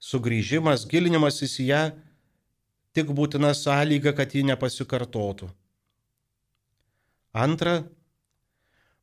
Sugryžimas, 0.00 0.86
gilinimas 0.88 1.42
į 1.44 1.68
ją 1.68 1.82
tik 2.96 3.12
būtina 3.12 3.52
sąlyga, 3.54 4.14
kad 4.16 4.32
ji 4.32 4.44
nepasikartotų. 4.48 5.50
Antra, 7.36 7.82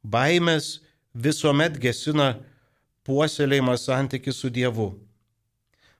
baimės 0.02 0.80
visuomet 1.14 1.78
gesina 1.80 2.34
puoselėjimas 3.06 3.86
santyki 3.86 4.34
su 4.34 4.50
Dievu. 4.50 4.88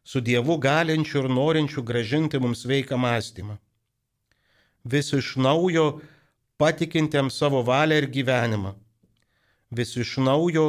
Su 0.04 0.22
Dievu 0.22 0.58
galinčiu 0.62 1.22
ir 1.24 1.30
norinčiu 1.30 1.84
gražinti 1.86 2.40
mums 2.42 2.66
veiką 2.66 2.98
mąstymą. 2.98 3.58
Vis 4.86 5.12
iš 5.14 5.36
naujo 5.38 5.86
patikintiem 6.62 7.30
savo 7.30 7.62
valią 7.66 8.02
ir 8.02 8.10
gyvenimą. 8.16 8.74
Vis 9.70 9.94
iš 10.02 10.18
naujo 10.18 10.66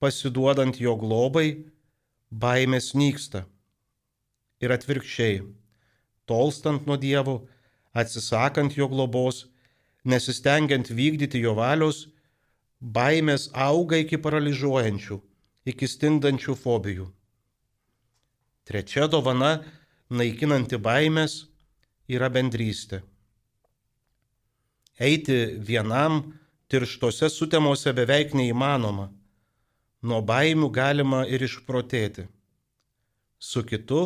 pasiduodant 0.00 0.80
jo 0.80 0.96
globai, 0.96 1.64
baimės 2.32 2.94
nyksta. 2.96 3.44
Ir 4.60 4.72
atvirkščiai, 4.72 5.44
tolstant 6.28 6.88
nuo 6.88 6.96
Dievo, 6.96 7.42
atsisakant 7.92 8.76
jo 8.76 8.88
globos, 8.88 9.44
nesistengiant 10.04 10.88
vykdyti 10.88 11.40
jo 11.44 11.52
valios, 11.56 12.06
baimės 12.80 13.50
auga 13.52 14.00
iki 14.00 14.20
paralyžiuojančių 14.20 15.20
iki 15.66 15.88
stindančių 15.90 16.54
fobijų. 16.56 17.08
Trečia 18.66 19.06
dovana, 19.10 19.60
naikinanti 20.10 20.78
baimės, 20.78 21.44
yra 22.10 22.30
bendrystė. 22.30 23.02
Eiti 24.96 25.58
vienam 25.68 26.22
tirštose 26.70 27.28
sutemose 27.30 27.92
beveik 27.94 28.34
neįmanoma. 28.38 29.10
Nuo 30.06 30.20
baimių 30.22 30.70
galima 30.70 31.24
ir 31.26 31.42
išprotėti. 31.42 32.28
Su 33.38 33.64
kitu, 33.66 34.00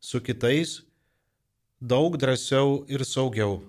su 0.00 0.20
kitais 0.20 0.82
daug 1.80 2.18
drąsiau 2.18 2.82
ir 2.90 3.06
saugiau. 3.06 3.62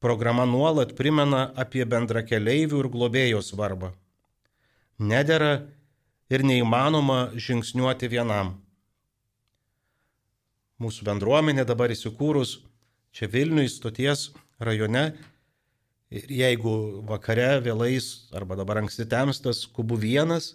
Programa 0.00 0.44
nuolat 0.48 0.96
primena 0.96 1.46
apie 1.56 1.84
bendrakeleivių 1.84 2.82
ir 2.82 2.90
globėjo 2.92 3.44
svarbą 3.44 3.92
nedėra 4.98 5.66
ir 6.32 6.44
neįmanoma 6.46 7.32
žingsniuoti 7.36 8.08
vienam. 8.10 8.56
Mūsų 10.82 11.06
bendruomenė 11.08 11.64
dabar 11.64 11.92
įsikūrus 11.92 12.58
čia 13.16 13.28
Vilniui 13.32 13.68
stoties 13.72 14.28
rajone 14.60 15.14
ir 16.12 16.30
jeigu 16.30 17.02
vakare 17.08 17.62
vėlais 17.64 18.28
arba 18.36 18.58
dabar 18.58 18.82
anksti 18.82 19.06
temstas 19.08 19.64
kubu 19.66 19.96
vienas, 19.96 20.54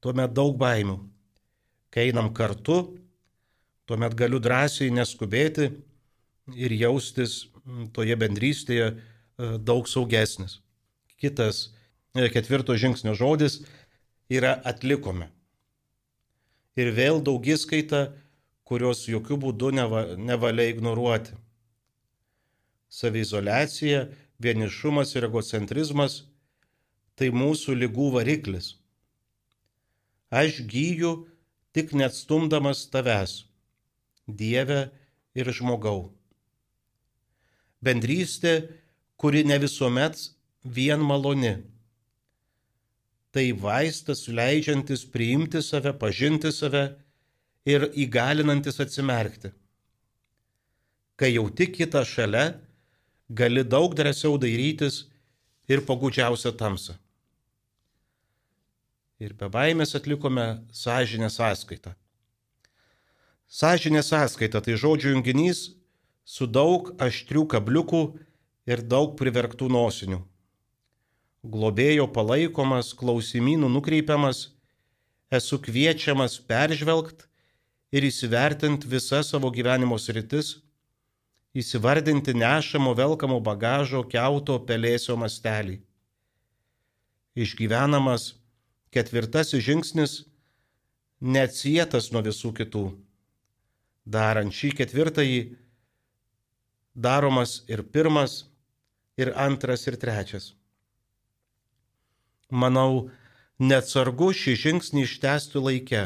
tuomet 0.00 0.32
daug 0.34 0.54
baimių. 0.58 0.98
Kai 1.90 2.10
einam 2.12 2.30
kartu, 2.34 2.98
tuomet 3.88 4.14
galiu 4.14 4.38
drąsiai 4.38 4.92
neskubėti 4.94 5.72
ir 6.54 6.74
jaustis 6.78 7.48
toje 7.92 8.14
bendrystėje 8.16 8.86
e, 8.92 8.98
daug 9.58 9.88
saugesnis. 9.88 10.60
Kitas 11.18 11.72
ketvirto 12.14 12.76
žingsnio 12.76 13.14
žodis 13.14 13.60
yra 14.30 14.60
atlikome. 14.64 15.28
Ir 16.78 16.92
vėl 16.94 17.20
daugiskaita, 17.24 18.12
kurios 18.64 19.06
jokių 19.08 19.38
būdų 19.42 19.72
neva, 19.74 20.02
nevalia 20.16 20.68
ignoruoti. 20.70 21.34
Savizolacija, 22.88 24.08
vienišumas 24.40 25.14
ir 25.16 25.26
egocentrizmas- 25.28 26.22
tai 27.16 27.30
mūsų 27.30 27.74
lygų 27.74 28.12
variklis. 28.14 28.76
Aš 30.30 30.62
gyju 30.62 31.26
tik 31.72 31.92
net 31.92 32.14
stumdamas 32.14 32.86
tavęs, 32.86 33.44
Dieve 34.28 34.90
ir 35.34 35.46
žmogau. 35.46 36.12
Bendrystė, 37.82 38.68
kuri 39.16 39.42
ne 39.44 39.58
visuomet 39.58 40.30
vien 40.64 41.00
maloni 41.00 41.64
tai 43.32 43.52
vaistas 43.52 44.26
leidžiantis 44.28 45.04
priimti 45.04 45.62
save, 45.62 45.92
pažinti 45.92 46.52
save 46.52 46.84
ir 47.68 47.88
įgalinantis 47.92 48.80
atsimerkti. 48.80 49.52
Kai 51.18 51.34
jauti 51.34 51.66
kitą 51.74 52.04
šalia, 52.06 52.54
gali 53.28 53.64
daug 53.64 53.94
drąsiau 53.98 54.38
dairytis 54.40 55.04
ir 55.68 55.84
pagudžiausią 55.84 56.54
tamsą. 56.56 56.96
Ir 59.18 59.34
be 59.34 59.48
baimės 59.50 59.96
atlikome 59.98 60.62
sąžinę 60.72 61.28
sąskaitą. 61.34 61.92
Sąžinė 63.48 64.04
sąskaita 64.06 64.62
tai 64.62 64.76
žodžių 64.78 65.16
junginys 65.16 65.72
su 66.24 66.46
daug 66.46 66.92
aštrių 67.02 67.44
kabliukų 67.50 68.02
ir 68.68 68.84
daug 68.84 69.16
priverktų 69.18 69.68
nosinių 69.72 70.22
globėjo 71.44 72.08
palaikomas, 72.12 72.92
klausimynų 72.98 73.68
nukreipiamas, 73.70 74.48
esu 75.30 75.58
kviečiamas 75.62 76.38
peržvelgti 76.48 77.28
ir 77.92 78.04
įsivertinti 78.08 78.88
visas 78.88 79.30
savo 79.32 79.50
gyvenimo 79.54 79.98
sritis, 79.98 80.58
įsivardinti 81.56 82.34
nešamo 82.36 82.94
velkamo 82.94 83.38
bagažo 83.40 84.02
keuto 84.04 84.58
pelėsio 84.68 85.16
mastelį. 85.16 85.78
Išgyvenamas 87.38 88.34
ketvirtasis 88.92 89.62
žingsnis 89.64 90.16
neatsietas 91.20 92.10
nuo 92.12 92.22
visų 92.26 92.52
kitų. 92.60 92.84
Darant 94.08 94.54
šį 94.54 94.72
ketvirtąjį, 94.80 95.40
daromas 96.96 97.62
ir 97.68 97.84
pirmas, 97.84 98.46
ir 99.20 99.34
antras, 99.36 99.86
ir 99.86 99.98
trečias. 100.00 100.57
Manau, 102.48 103.10
neatsargu 103.60 104.32
šį 104.32 104.54
žingsnį 104.56 105.02
ištęsti 105.04 105.60
laike, 105.60 106.02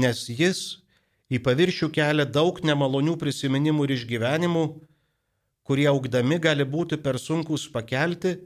nes 0.00 0.22
jis 0.32 0.80
į 1.28 1.42
paviršių 1.44 1.90
kelia 1.92 2.24
daug 2.24 2.62
nemalonių 2.64 3.18
prisiminimų 3.20 3.84
ir 3.84 3.94
išgyvenimų, 3.98 4.64
kurie 5.68 5.88
augdami 5.90 6.38
gali 6.40 6.64
būti 6.64 6.96
per 6.96 7.18
sunkus 7.20 7.68
pakelti 7.68 8.38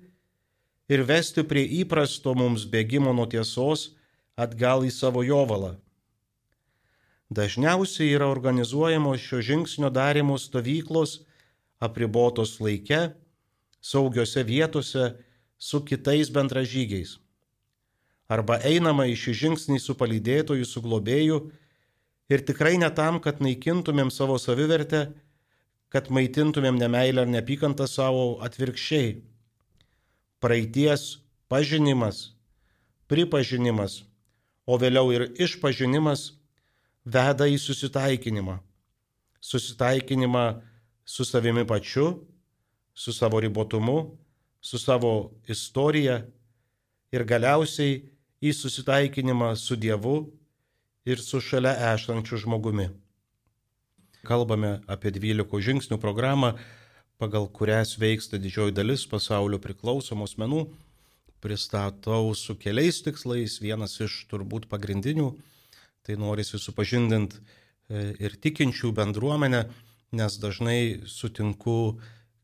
ir 0.91 1.05
vesti 1.07 1.47
prie 1.47 1.63
įprasto 1.79 2.35
mums 2.35 2.67
bėgimo 2.67 3.15
nuo 3.15 3.29
tiesos 3.31 3.93
atgal 4.35 4.83
į 4.83 4.91
savo 4.91 5.23
jovalą. 5.23 5.77
Dažniausiai 7.31 8.11
yra 8.13 8.27
organizuojamos 8.29 9.23
šio 9.23 9.39
žingsnio 9.41 9.89
darimo 9.95 10.35
stovyklos 10.37 11.21
apribotos 11.79 12.59
laike, 12.61 13.13
saugiose 13.81 14.43
vietose 14.43 15.13
su 15.63 15.85
kitais 15.85 16.27
bendražygiais. 16.35 17.21
Arba 18.27 18.57
einama 18.67 19.05
šį 19.07 19.33
žingsnį 19.41 19.79
su 19.79 19.95
palydėtoju, 19.95 20.67
su 20.67 20.81
globėju 20.83 21.37
ir 22.35 22.43
tikrai 22.49 22.75
ne 22.83 22.89
tam, 22.91 23.21
kad 23.23 23.39
naikintumėm 23.39 24.11
savo 24.11 24.41
savivertę, 24.43 25.13
kad 25.93 26.11
maitintumėm 26.11 26.81
nemailę 26.81 27.23
ar 27.23 27.31
nepykantą 27.31 27.87
savo 27.87 28.41
atvirkščiai. 28.43 29.21
Praeities 30.43 31.21
pažinimas, 31.47 32.33
pripažinimas, 33.07 34.01
o 34.67 34.81
vėliau 34.83 35.15
ir 35.15 35.29
išpažinimas 35.47 36.33
veda 37.07 37.47
į 37.47 37.61
susitaikinimą. 37.63 38.59
Susitaikinimą 39.39 40.47
su 41.07 41.23
savimi 41.29 41.63
pačiu, 41.71 42.27
su 42.95 43.15
savo 43.15 43.39
ribotumu, 43.39 44.19
su 44.63 44.79
savo 44.79 45.33
istorija 45.51 46.23
ir 47.13 47.25
galiausiai 47.27 47.99
į 48.43 48.53
susitaikinimą 48.55 49.53
su 49.59 49.77
Dievu 49.77 50.17
ir 51.05 51.21
su 51.21 51.41
šalia 51.43 51.75
esančiu 51.93 52.39
žmogumi. 52.39 52.89
Kalbame 54.23 54.77
apie 54.87 55.11
12 55.11 55.59
žingsnių 55.67 55.99
programą, 55.99 56.53
pagal 57.19 57.49
kurią 57.51 57.83
sveiksta 57.87 58.39
didžioji 58.39 58.75
dalis 58.75 59.03
pasaulio 59.11 59.59
priklausomų 59.63 60.29
asmenų. 60.31 60.63
Pristatau 61.43 62.31
su 62.39 62.55
keliais 62.55 63.01
tikslais, 63.03 63.59
vienas 63.59 63.99
iš 63.99 64.21
turbūt 64.31 64.69
pagrindinių, 64.71 65.33
tai 66.07 66.15
norisi 66.15 66.59
supažindinti 66.63 67.41
e, 67.43 68.13
ir 68.23 68.39
tikinčių 68.39 68.93
bendruomenę, 68.95 69.65
nes 70.15 70.39
dažnai 70.39 71.03
sutinku 71.11 71.99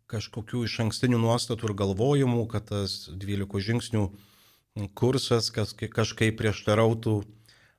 kažkokių 0.09 0.65
iš 0.65 0.79
ankstinių 0.87 1.21
nuostatų 1.21 1.69
ir 1.69 1.75
galvojimų, 1.83 2.47
kad 2.49 2.71
tas 2.71 3.09
12 3.13 3.65
žingsnių 3.69 4.05
kursas 4.97 5.51
kažkaip 5.53 6.39
prieštarautų 6.39 7.21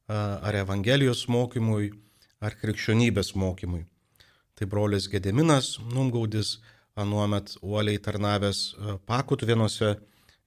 ar 0.10 0.58
Evangelijos 0.62 1.26
mokymui, 1.30 1.94
ar 2.42 2.56
krikščionybės 2.60 3.34
mokymui. 3.38 3.86
Tai 4.58 4.68
brolis 4.68 5.08
Gedeminas 5.10 5.78
Numgaudis, 5.94 6.60
anuomet 7.00 7.56
uoliai 7.64 8.00
tarnavęs 8.04 8.76
pakutvienose 9.08 9.96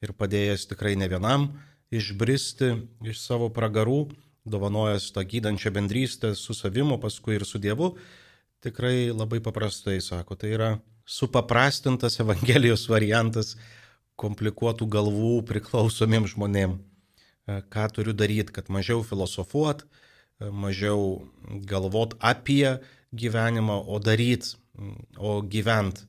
ir 0.02 0.12
padėjęs 0.18 0.66
tikrai 0.70 0.96
ne 1.00 1.08
vienam 1.08 1.48
išbristi 1.92 2.74
iš 3.06 3.20
savo 3.22 3.48
pragarų, 3.52 4.10
dovanojęs 4.48 5.12
tą 5.14 5.22
gydančią 5.28 5.72
bendrystę 5.74 6.34
su 6.36 6.54
savimu, 6.54 6.98
paskui 6.98 7.36
ir 7.38 7.46
su 7.46 7.60
Dievu, 7.62 7.92
tikrai 8.64 9.12
labai 9.12 9.40
paprastai 9.44 10.00
sako, 10.02 10.36
tai 10.36 10.54
yra 10.56 10.70
supaprastintas 11.08 12.18
Evangelijos 12.22 12.86
variantas 12.90 13.56
komplikuotų 14.20 14.86
galvų 14.92 15.36
priklausomiems 15.48 16.34
žmonėms. 16.36 16.80
E, 17.46 17.58
ką 17.74 17.88
turiu 17.96 18.14
daryti, 18.14 18.54
kad 18.54 18.70
mažiau 18.70 19.02
filosofuot, 19.06 19.82
e, 19.82 20.50
mažiau 20.50 21.24
galvot 21.66 22.14
apie 22.20 22.78
gyvenimą, 23.12 23.80
o 23.82 23.98
daryt, 23.98 24.54
o 25.18 25.40
gyvent. 25.42 26.04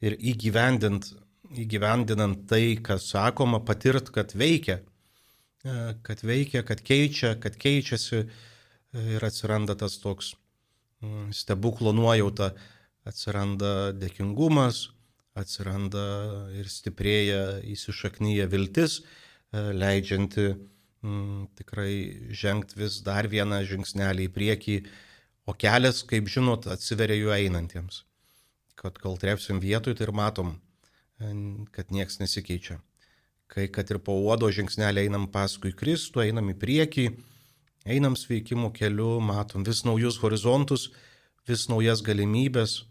Ir 0.00 0.16
įgyvendint, 0.16 1.10
įgyvendinant 1.52 2.46
tai, 2.48 2.78
kas 2.80 3.10
sakoma, 3.12 3.60
patirt, 3.60 4.08
kad 4.14 4.32
veikia, 4.32 4.80
e, 5.64 5.76
kad 6.06 6.24
veikia, 6.24 6.64
kad 6.64 6.80
keičia, 6.80 7.36
kad 7.40 7.60
keičiasi. 7.60 8.24
Ir 8.90 9.22
atsiranda 9.22 9.76
tas 9.78 10.00
toks 10.02 10.32
stebuklo 11.30 11.92
nuojauta, 11.94 12.48
atsiranda 13.08 13.92
dėkingumas, 13.96 14.88
atsiranda 15.38 16.04
ir 16.58 16.68
stiprėja 16.68 17.60
įsišaknyja 17.70 18.48
viltis, 18.50 19.00
leidžianti 19.52 20.50
mm, 20.52 21.46
tikrai 21.58 21.92
žengti 22.30 22.78
vis 22.82 23.00
dar 23.06 23.28
vieną 23.30 23.62
žingsnelį 23.68 24.28
į 24.28 24.34
priekį, 24.34 24.76
o 25.48 25.56
kelias, 25.56 26.02
kaip 26.06 26.28
žinot, 26.30 26.68
atsiveria 26.70 27.16
jų 27.18 27.32
einantiems. 27.34 28.04
Kad 28.80 29.00
kol 29.00 29.18
trepsim 29.20 29.60
vietoj, 29.60 29.96
tai 29.96 30.06
ir 30.06 30.14
matom, 30.16 30.54
kad 31.74 31.90
nieks 31.92 32.20
nesikeičia. 32.20 32.78
Kai 33.50 33.66
kad 33.72 33.90
ir 33.90 33.98
po 33.98 34.14
uodo 34.22 34.48
žingsnelį 34.54 35.08
einam 35.08 35.26
paskui 35.28 35.72
Kristų, 35.74 36.22
einam 36.22 36.52
į 36.52 36.56
priekį, 36.60 37.08
einam 37.90 38.14
sveikimo 38.16 38.70
keliu, 38.72 39.18
matom 39.24 39.66
vis 39.66 39.82
naujus 39.84 40.20
horizontus, 40.22 40.90
vis 41.48 41.66
naujas 41.68 42.04
galimybės 42.06 42.84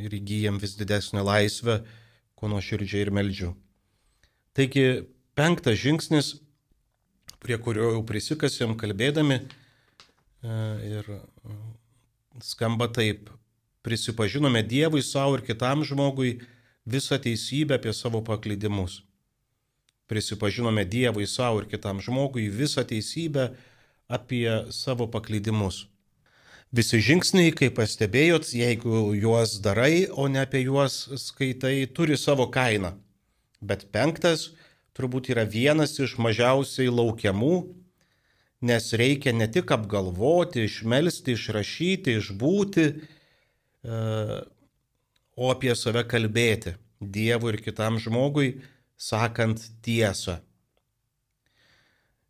ir 0.00 0.16
įgyjam 0.18 0.58
vis 0.62 0.76
didesnę 0.78 1.22
laisvę, 1.24 1.80
ko 2.36 2.50
nuoširdžiai 2.52 3.06
ir 3.06 3.12
meldžiu. 3.14 3.52
Taigi 4.56 5.06
penktas 5.36 5.78
žingsnis 5.80 6.34
prie 7.42 7.58
kurio 7.62 7.92
jau 7.94 8.02
prisikasėm 8.08 8.76
kalbėdami 8.80 9.38
e, 9.38 9.46
ir 10.90 11.10
e, 11.16 11.20
skamba 12.44 12.88
taip. 12.92 13.30
Prisipažinome 13.86 14.64
Dievui 14.66 15.02
savo 15.06 15.36
ir 15.38 15.44
kitam 15.46 15.84
žmogui 15.86 16.40
visą 16.86 17.20
teisybę 17.22 17.78
apie 17.78 17.92
savo 17.94 18.22
paklydimus. 18.26 19.02
Prisipažinome 20.10 20.84
Dievui 20.84 21.26
savo 21.30 21.62
ir 21.62 21.68
kitam 21.70 22.00
žmogui 22.02 22.48
visą 22.50 22.82
teisybę 22.86 23.52
apie 24.08 24.48
savo 24.70 25.06
paklydimus. 25.10 25.86
Visi 26.74 26.98
žingsniai, 26.98 27.52
kaip 27.54 27.76
pastebėjot, 27.78 28.48
jeigu 28.50 29.14
juos 29.14 29.60
darai, 29.62 30.08
o 30.10 30.26
ne 30.26 30.42
apie 30.42 30.64
juos 30.64 31.04
skaitai, 31.22 31.86
turi 31.86 32.18
savo 32.18 32.48
kainą. 32.50 32.96
Bet 33.62 33.86
penktas 33.94 34.50
turbūt 34.96 35.30
yra 35.30 35.44
vienas 35.46 35.94
iš 36.02 36.16
mažiausiai 36.18 36.90
laukiamų, 36.90 37.54
nes 38.66 38.90
reikia 38.98 39.32
ne 39.32 39.46
tik 39.46 39.70
apgalvoti, 39.70 40.66
išmelsti, 40.66 41.36
išrašyti, 41.38 42.16
išbūti, 42.18 42.86
e, 42.90 44.00
o 45.36 45.52
apie 45.52 45.74
save 45.76 46.02
kalbėti 46.08 46.74
Dievui 46.96 47.52
ir 47.52 47.60
kitam 47.60 47.98
žmogui, 48.00 48.62
sakant 48.96 49.60
tiesą. 49.84 50.38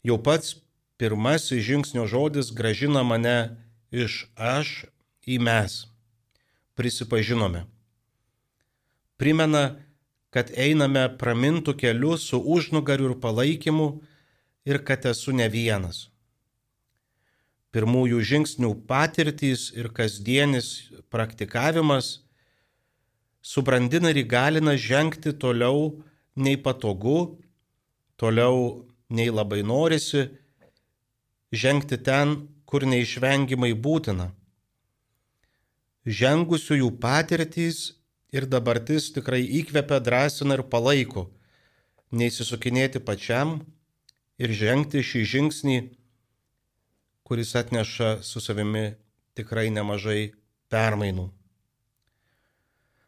Jau 0.03 0.19
pats 0.19 0.57
pirmasis 0.99 1.63
žingsnio 1.63 2.07
žodis 2.11 2.51
gražina 2.51 3.05
mane 3.07 3.55
iš 4.05 4.27
aš 4.37 4.85
į 5.27 5.39
mes. 5.43 5.87
Prisipažinome. 6.77 7.65
Primena, 9.17 9.79
kad 10.31 10.51
einame 10.53 11.07
pramintų 11.17 11.73
keliu 11.81 12.19
su 12.21 12.37
užnugariu 12.37 13.11
ir 13.11 13.17
palaikymu 13.23 13.89
ir 14.69 14.83
kad 14.85 15.07
esu 15.09 15.33
ne 15.33 15.49
vienas. 15.49 16.11
Pirmųjų 17.73 18.21
žingsnių 18.25 18.73
patirtys 18.89 19.71
ir 19.77 19.89
kasdienis 19.97 20.91
praktikavimas 21.13 22.19
subrandina 23.41 24.13
ir 24.13 24.23
įgalina 24.25 24.77
žengti 24.81 25.33
toliau 25.33 26.03
nei 26.37 26.57
patogu, 26.61 27.39
toliau 28.21 28.85
nei 29.09 29.31
labai 29.31 29.63
norisi, 29.63 30.27
žengti 31.53 31.97
ten, 32.03 32.37
kur 32.77 32.85
neišvengiamai 32.85 33.71
būtina. 33.73 34.27
Žengusiųjų 36.05 36.91
patirtys 37.01 37.79
ir 38.37 38.45
dabartis 38.53 39.07
tikrai 39.15 39.41
įkvepia, 39.63 39.97
drąsina 40.05 40.59
ir 40.59 40.63
palaiko 40.69 41.23
neįsisukinėti 42.13 43.01
pačiam, 43.01 43.63
ir 44.37 44.53
žengti 44.53 45.01
šį 45.01 45.25
žingsnį, 45.33 45.79
kuris 47.25 47.57
atneša 47.57 48.21
su 48.21 48.45
savimi 48.45 48.93
tikrai 49.33 49.71
nemažai 49.73 50.37
permainų. 50.69 51.31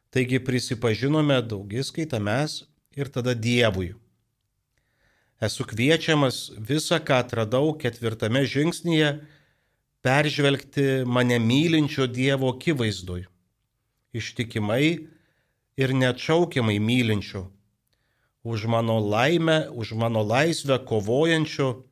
Taigi 0.09 0.41
prisipažinome 0.41 1.43
daugiskaitą 1.45 2.25
mes 2.25 2.63
ir 2.97 3.13
tada 3.13 3.37
Dievui. 3.37 3.93
Esu 5.45 5.69
kviečiamas 5.69 6.47
visą, 6.57 7.05
ką 7.05 7.21
atradau 7.21 7.77
ketvirtame 7.77 8.49
žingsnyje, 8.49 9.19
peržvelgti 10.03 11.05
mane 11.07 11.39
mylinčio 11.39 12.07
Dievo 12.07 12.51
akivaizdui. 12.55 13.27
Ištikimai 14.13 15.09
ir 15.77 15.95
neatšaukiamai 15.95 16.79
mylinčio. 16.81 17.49
Už 18.43 18.67
mano 18.67 18.99
laimę, 19.03 19.69
už 19.71 19.93
mano 19.99 20.23
laisvę 20.23 20.79
kovojančio, 20.89 21.85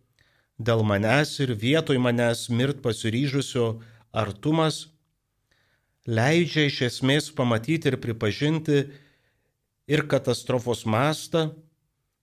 dėl 0.56 0.82
manęs 0.86 1.36
ir 1.44 1.52
vietoj 1.52 1.98
manęs 2.00 2.48
mirt 2.48 2.80
pasiryžusio 2.80 3.80
artumas 4.12 4.86
leidžia 6.06 6.66
iš 6.70 6.80
esmės 6.86 7.28
pamatyti 7.34 7.90
ir 7.90 7.98
pripažinti 8.00 8.86
ir 9.90 10.02
katastrofos 10.10 10.86
mastą, 10.86 11.50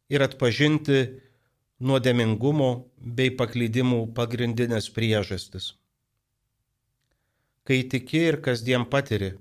ir 0.09 0.23
atpažinti 0.23 1.19
nuodėmingumo 1.83 2.69
bei 2.97 3.31
paklydimų 3.39 3.99
pagrindinės 4.17 4.87
priežastis. 4.95 5.73
Kai 7.67 7.83
tiki 7.91 8.21
ir 8.29 8.39
kasdien 8.43 8.85
patiri, 8.91 9.33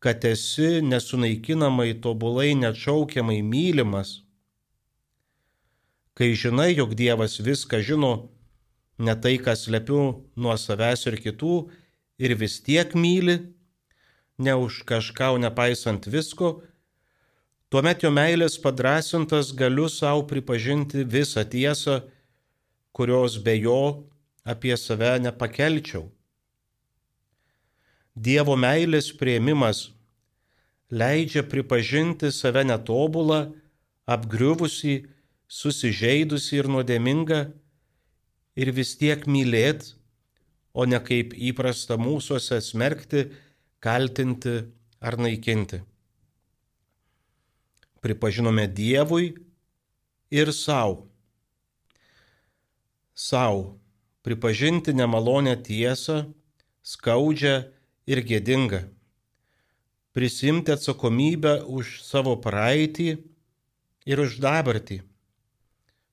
kad 0.00 0.24
esi 0.24 0.80
nesunaikinamai 0.84 1.92
tobulai 2.04 2.54
neatšaukiamai 2.56 3.40
mylimas, 3.42 4.22
kai 6.18 6.32
žinai, 6.34 6.72
jog 6.74 6.94
Dievas 6.98 7.38
viską 7.44 7.80
žino, 7.84 8.12
ne 8.98 9.14
tai, 9.14 9.36
kas 9.38 9.68
lepiu 9.70 10.24
nuo 10.36 10.56
savęs 10.58 11.06
ir 11.10 11.18
kitų, 11.22 11.54
ir 12.18 12.34
vis 12.40 12.58
tiek 12.66 12.94
myli, 12.98 13.38
ne 14.38 14.54
už 14.54 14.82
kažką, 14.88 15.36
nepaisant 15.44 16.08
visko, 16.10 16.58
Tuomet 17.68 18.00
jo 18.00 18.08
meilės 18.08 18.54
padrasintas 18.64 19.50
galiu 19.52 19.90
savo 19.92 20.22
pripažinti 20.30 21.02
visą 21.04 21.42
tiesą, 21.44 21.98
kurios 22.96 23.34
be 23.44 23.58
jo 23.60 23.80
apie 24.48 24.72
save 24.80 25.18
nepakelčiau. 25.20 26.06
Dievo 28.16 28.56
meilės 28.56 29.10
prieimimas 29.20 29.82
leidžia 30.88 31.42
pripažinti 31.44 32.32
save 32.32 32.64
netobulą, 32.64 33.42
apgriuvusi, 34.08 35.04
susižeidusi 35.44 36.56
ir 36.62 36.70
nuodėminga 36.72 37.42
ir 38.56 38.72
vis 38.72 38.94
tiek 38.96 39.28
mylėti, 39.28 39.92
o 40.72 40.88
ne 40.88 41.04
kaip 41.04 41.36
įprasta 41.36 42.00
mūsųse 42.00 42.62
smerkti, 42.64 43.28
kaltinti 43.84 44.56
ar 45.04 45.20
naikinti 45.20 45.84
pripažinome 48.00 48.66
Dievui 48.66 49.34
ir 50.30 50.52
savo. 50.52 51.08
Sau 53.14 53.80
pripažinti 54.22 54.92
nemalonę 54.94 55.56
tiesą, 55.64 56.28
skaudžią 56.82 57.64
ir 58.06 58.22
gėdingą. 58.22 58.84
Prisimti 60.12 60.72
atsakomybę 60.74 61.64
už 61.66 62.02
savo 62.02 62.36
praeitį 62.40 63.18
ir 64.08 64.22
už 64.22 64.38
dabartį. 64.42 65.02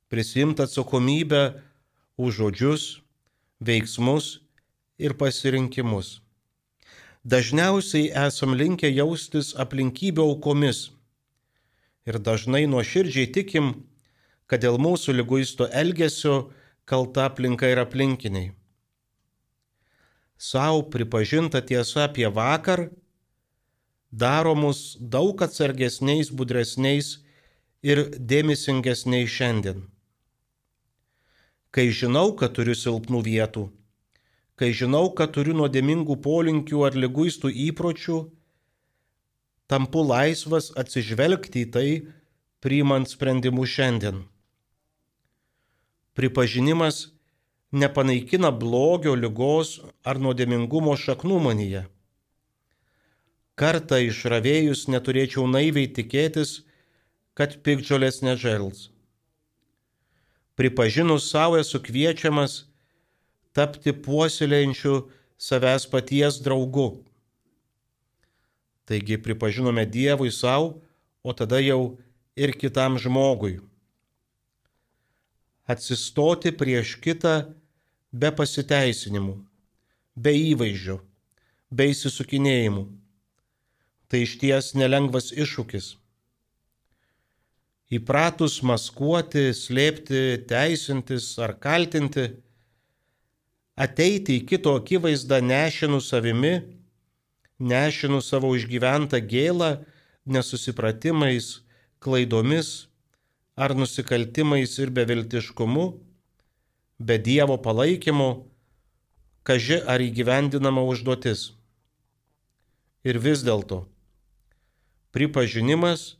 Prisimti 0.09 0.65
atsakomybę 0.65 1.61
už 2.17 2.41
žodžius, 2.41 2.83
veiksmus 3.59 4.39
ir 4.97 5.15
pasirinkimus. 5.17 6.21
Dažniausiai 7.25 8.11
esam 8.27 8.53
linkę 8.53 8.89
jaustis 8.93 9.55
aplinkybių 9.57 10.27
aukomis 10.29 10.89
ir 12.05 12.19
dažnai 12.21 12.65
nuoširdžiai 12.69 13.31
tikim, 13.33 13.73
kad 14.45 14.61
dėl 14.61 14.77
mūsų 14.81 15.17
lyguisto 15.17 15.67
elgesio 15.73 16.51
kalta 16.85 17.29
aplinka 17.29 17.69
ir 17.71 17.81
aplinkiniai. 17.81 18.53
Sau 20.37 20.83
pripažinta 20.91 21.61
tiesa 21.65 22.05
apie 22.05 22.27
vakar 22.29 22.89
daro 24.11 24.53
mus 24.55 24.97
daug 24.99 25.41
atsargesniais, 25.41 26.29
budresniais 26.29 27.23
ir 27.81 28.03
dėmesingesniais 28.19 29.31
šiandien. 29.31 29.85
Kai 31.71 31.89
žinau, 31.91 32.35
kad 32.39 32.53
turiu 32.55 32.75
silpnų 32.77 33.23
vietų, 33.25 33.65
kai 34.55 34.71
žinau, 34.71 35.09
kad 35.17 35.33
turiu 35.35 35.55
nuodėmingų 35.57 36.15
polinkių 36.23 36.85
ar 36.87 36.95
lyguistų 36.95 37.51
įpročių, 37.67 38.19
tampu 39.71 40.03
laisvas 40.05 40.71
atsižvelgti 40.77 41.65
į 41.65 41.71
tai, 41.73 41.89
priimant 42.61 43.09
sprendimus 43.09 43.73
šiandien. 43.73 44.23
Pripažinimas 46.15 47.09
nepanaikina 47.75 48.51
blogio, 48.51 49.15
lygos 49.19 49.79
ar 50.07 50.21
nuodėmingumo 50.21 50.95
šaknų 50.97 51.41
manyje. 51.47 51.83
Kartą 53.59 53.99
išravėjus 54.03 54.85
neturėčiau 54.91 55.45
naiviai 55.47 55.87
tikėtis, 55.97 56.61
kad 57.35 57.57
pikdžiolės 57.63 58.21
nežels. 58.23 58.89
Pripažinus 60.55 61.27
savo 61.31 61.59
esu 61.59 61.81
kviečiamas 61.83 62.63
tapti 63.55 63.91
puoselėjančiu 63.91 65.01
savęs 65.39 65.87
paties 65.91 66.39
draugu 66.43 66.87
Taigi 68.85 69.17
pripažinome 69.17 69.85
Dievui 69.85 70.31
savo, 70.31 70.81
o 71.23 71.33
tada 71.33 71.57
jau 71.59 71.97
ir 72.37 72.53
kitam 72.53 72.99
žmogui. 73.01 73.57
Atsistoti 75.65 76.51
prieš 76.53 76.93
kitą 77.01 77.33
be 78.13 78.29
pasiteisinimų, 78.29 79.39
be 80.13 80.33
įvaizdžio, 80.51 80.99
be 81.73 81.89
įsisukinėjimų. 81.89 82.85
Tai 84.05 84.21
iš 84.21 84.35
ties 84.37 84.73
nelengvas 84.77 85.31
iššūkis. 85.33 85.95
Įpratus 87.95 88.59
maskuoti, 88.65 89.49
slėpti, 89.57 90.45
teisintis 90.49 91.31
ar 91.41 91.55
kaltinti, 91.61 92.27
ateiti 93.73 94.37
į 94.39 94.45
kito 94.49 94.77
akivaizdą 94.77 95.41
nešinų 95.41 95.99
savimi 96.05 96.53
nešinu 97.59 98.21
savo 98.21 98.53
išgyventą 98.55 99.21
gėlą 99.23 99.85
nesusipratimais, 100.25 101.61
klaidomis 101.99 102.87
ar 103.55 103.75
nusikaltimais 103.75 104.77
ir 104.79 104.91
beviltiškumu, 104.91 105.85
be 106.99 107.17
Dievo 107.17 107.57
palaikymo, 107.61 108.45
kaži 109.43 109.79
ar 109.87 110.03
įgyvendinama 110.03 110.83
užduotis. 110.83 111.53
Ir 113.05 113.19
vis 113.21 113.43
dėlto, 113.45 113.85
pripažinimas, 115.13 116.17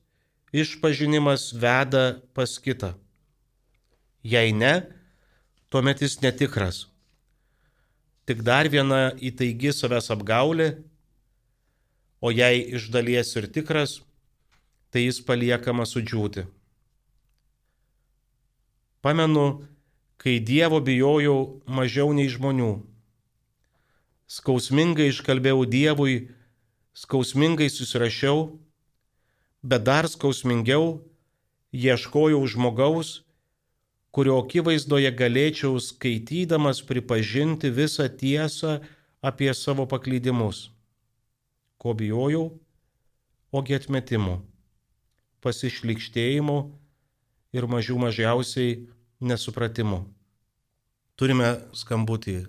išpažinimas 0.54 1.50
veda 1.58 2.22
pas 2.38 2.60
kitą. 2.62 2.94
Jei 4.24 4.54
ne, 4.54 4.86
tuomet 5.70 6.02
jis 6.06 6.22
netikras. 6.22 6.86
Tik 8.26 8.42
dar 8.46 8.70
viena 8.70 9.12
įtaigi 9.22 9.74
savęs 9.74 10.10
apgaulė 10.14 10.70
o 12.26 12.32
jei 12.34 12.64
iš 12.74 12.90
dalies 12.90 13.36
ir 13.38 13.46
tikras, 13.54 14.00
tai 14.90 15.06
jis 15.06 15.20
paliekama 15.22 15.86
sudžiūti. 15.86 16.48
Pamenu, 19.06 19.62
kai 20.18 20.40
Dievo 20.42 20.80
bijojau 20.82 21.62
mažiau 21.70 22.16
nei 22.18 22.26
žmonių. 22.26 22.72
Skausmingai 24.26 25.12
iškalbėjau 25.12 25.68
Dievui, 25.70 26.16
skausmingai 26.98 27.70
susirašiau, 27.70 28.56
bet 29.62 29.86
dar 29.86 30.10
skausmingiau 30.10 31.04
ieškojau 31.78 32.42
žmogaus, 32.50 33.20
kurio 34.10 34.42
akivaizdoje 34.42 35.14
galėčiau 35.14 35.78
skaitydamas 35.78 36.82
pripažinti 36.90 37.70
visą 37.70 38.10
tiesą 38.10 38.80
apie 39.22 39.54
savo 39.54 39.86
paklydimus 39.86 40.72
ko 41.86 41.94
bijojau, 41.94 42.48
ogi 43.54 43.76
atmetimo, 43.78 44.40
pasišlikštėjimo 45.46 46.56
ir 47.54 47.68
mažiau 47.70 48.00
mažiausiai 48.02 48.80
nesupratimo. 49.22 50.00
Turime 51.14 51.52
skambutį. 51.78 52.40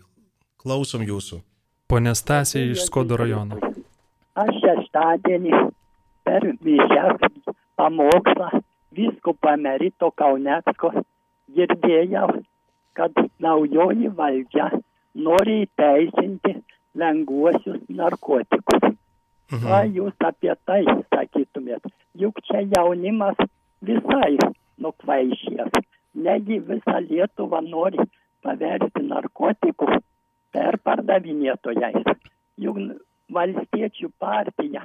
Klausom 0.56 1.04
jūsų. 1.04 1.42
Pone 1.92 2.16
Stasė 2.16 2.64
iš 2.70 2.86
Skodo 2.88 3.20
rajono. 3.20 3.60
Aš 4.40 4.56
šeštadienį 4.64 5.60
per 6.24 6.48
mišęs 6.64 7.52
pamokslą 7.76 8.48
visko 8.96 9.36
pamerito 9.36 10.14
Kaunecko 10.16 10.94
girdėjau, 11.52 12.40
kad 12.96 13.12
naujoji 13.44 14.16
valdžia 14.16 14.72
nori 15.28 15.66
įteisinti 15.68 16.56
lengvuosius 16.96 17.84
narkotikus. 18.00 18.95
Mhm. 19.46 19.62
Ką 19.62 19.80
jūs 19.94 20.24
apie 20.26 20.54
tai 20.66 20.82
sakytumėt? 21.14 21.84
Juk 22.18 22.40
čia 22.48 22.64
jaunimas 22.66 23.38
visai 23.80 24.38
nukvaišės. 24.82 25.76
Negi 26.26 26.58
visą 26.66 26.96
Lietuvą 27.04 27.60
nori 27.62 28.02
paversti 28.42 29.02
narkotikų 29.06 30.00
perpardavinėtojais. 30.56 32.08
Juk 32.64 32.80
valstiečių 33.36 34.10
partija 34.18 34.82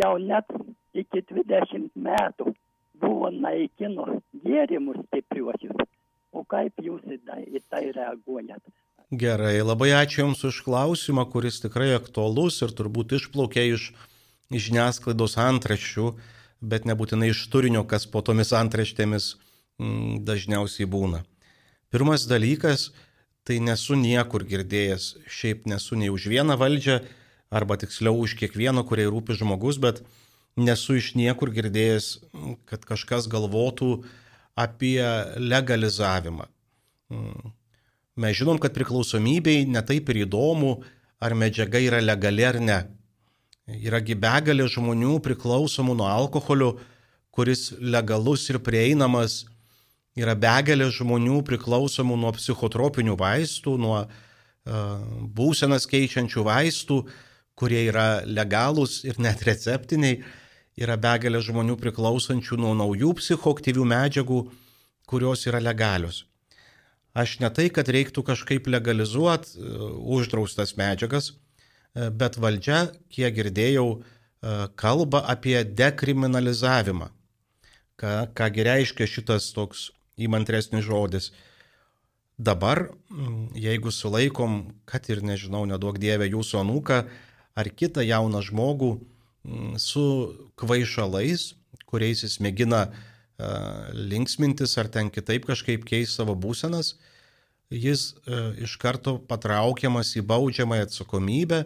jau 0.00 0.12
net 0.18 0.48
iki 0.94 1.20
20 1.32 1.90
metų 2.08 2.54
buvo 3.02 3.30
naikino 3.34 4.06
gėrimus 4.46 5.02
stipriuosius. 5.08 5.76
O 6.32 6.42
kaip 6.50 6.80
jūs 6.82 7.04
į 7.04 7.20
tai, 7.26 7.42
tai 7.70 7.84
reaguojat? 7.92 8.62
Gerai, 9.14 9.60
labai 9.62 9.92
ačiū 9.94 10.22
Jums 10.24 10.40
už 10.48 10.62
klausimą, 10.66 11.26
kuris 11.30 11.60
tikrai 11.62 11.92
aktualus 11.94 12.56
ir 12.64 12.72
turbūt 12.74 13.12
išplaukė 13.18 13.62
iš 13.74 13.90
žiniasklaidos 14.50 15.36
antraščių, 15.38 16.06
bet 16.64 16.88
nebūtinai 16.88 17.30
iš 17.30 17.44
turinio, 17.52 17.84
kas 17.86 18.08
po 18.10 18.22
tomis 18.26 18.50
antraštėmis 18.56 19.34
mm, 19.78 20.24
dažniausiai 20.26 20.88
būna. 20.90 21.22
Pirmas 21.94 22.24
dalykas, 22.26 22.88
tai 23.46 23.60
nesu 23.62 23.94
niekur 24.00 24.46
girdėjęs, 24.48 25.10
šiaip 25.30 25.68
nesu 25.70 26.00
nei 26.00 26.10
už 26.10 26.26
vieną 26.32 26.56
valdžią, 26.58 27.00
arba 27.54 27.78
tiksliau 27.78 28.18
už 28.24 28.34
kiekvieno, 28.40 28.82
kuriai 28.88 29.12
rūpi 29.12 29.36
žmogus, 29.38 29.78
bet 29.78 30.02
nesu 30.56 30.98
iš 30.98 31.12
niekur 31.18 31.52
girdėjęs, 31.54 32.08
kad 32.66 32.88
kažkas 32.88 33.28
galvotų 33.30 34.00
apie 34.58 35.02
legalizavimą. 35.38 36.48
Mes 38.14 38.36
žinom, 38.38 38.60
kad 38.62 38.74
priklausomybei 38.76 39.64
netaip 39.66 40.10
ir 40.12 40.22
įdomu, 40.24 40.76
ar 41.18 41.34
medžiaga 41.34 41.80
yra 41.82 41.98
legali 42.02 42.44
ar 42.46 42.60
ne. 42.62 42.78
Yragi 43.64 44.14
begalė 44.20 44.66
žmonių 44.70 45.16
priklausomų 45.24 45.96
nuo 45.98 46.06
alkoholio, 46.06 46.74
kuris 47.34 47.72
legalus 47.80 48.44
ir 48.52 48.60
prieinamas. 48.62 49.44
Yra 50.14 50.36
begalė 50.38 50.90
žmonių 50.94 51.40
priklausomų 51.48 52.18
nuo 52.20 52.30
psichotropinių 52.36 53.16
vaistų, 53.18 53.74
nuo 53.82 53.96
uh, 54.04 54.12
būsenas 55.34 55.88
keičiančių 55.90 56.44
vaistų, 56.46 57.00
kurie 57.58 57.82
yra 57.88 58.22
legalūs 58.26 59.00
ir 59.08 59.18
net 59.18 59.42
receptiniai. 59.48 60.20
Yra 60.78 60.94
begalė 60.98 61.40
žmonių 61.42 61.78
priklausančių 61.78 62.58
nuo 62.58 62.76
naujų 62.78 63.12
psichoaktyvių 63.18 63.84
medžiagų, 63.90 64.38
kurios 65.06 65.46
yra 65.46 65.60
legalios. 65.62 66.24
Aš 67.14 67.38
ne 67.42 67.50
tai, 67.54 67.68
kad 67.70 67.88
reiktų 67.94 68.24
kažkaip 68.26 68.66
legalizuoti 68.70 69.58
uh, 69.60 69.88
uždraustas 70.16 70.74
medžiagas, 70.78 71.30
uh, 71.30 72.10
bet 72.10 72.38
valdžia, 72.42 72.88
kiek 73.14 73.36
girdėjau, 73.36 73.86
uh, 74.00 74.66
kalba 74.74 75.22
apie 75.30 75.60
dekriminalizavimą. 75.64 77.12
Ką, 78.00 78.14
kągi 78.34 78.66
reiškia 78.66 79.06
šitas 79.06 79.52
toks 79.54 79.92
įmantresnis 80.18 80.82
žodis. 80.86 81.30
Dabar, 82.34 82.88
jeigu 83.54 83.92
sulaikom, 83.94 84.74
kad 84.90 85.06
ir 85.06 85.22
nežinau, 85.22 85.62
nedaug 85.70 86.00
dievė 86.02 86.26
jūsų 86.32 86.64
anūką 86.64 87.04
ar 87.54 87.70
kitą 87.70 88.02
jauną 88.02 88.40
žmogų 88.42 88.96
su 89.78 90.06
kvaišalais, 90.58 91.52
kuriais 91.86 92.24
jis 92.24 92.40
mėgina 92.42 92.88
linksmintis 93.94 94.76
ar 94.78 94.88
ten 94.88 95.10
kitaip 95.10 95.46
kažkaip 95.48 95.84
keisti 95.88 96.20
savo 96.20 96.36
būsenas, 96.38 96.94
jis 97.74 98.12
iš 98.62 98.76
karto 98.78 99.16
patraukiamas 99.18 100.12
į 100.18 100.22
baudžiamąją 100.28 100.86
atsakomybę 100.86 101.64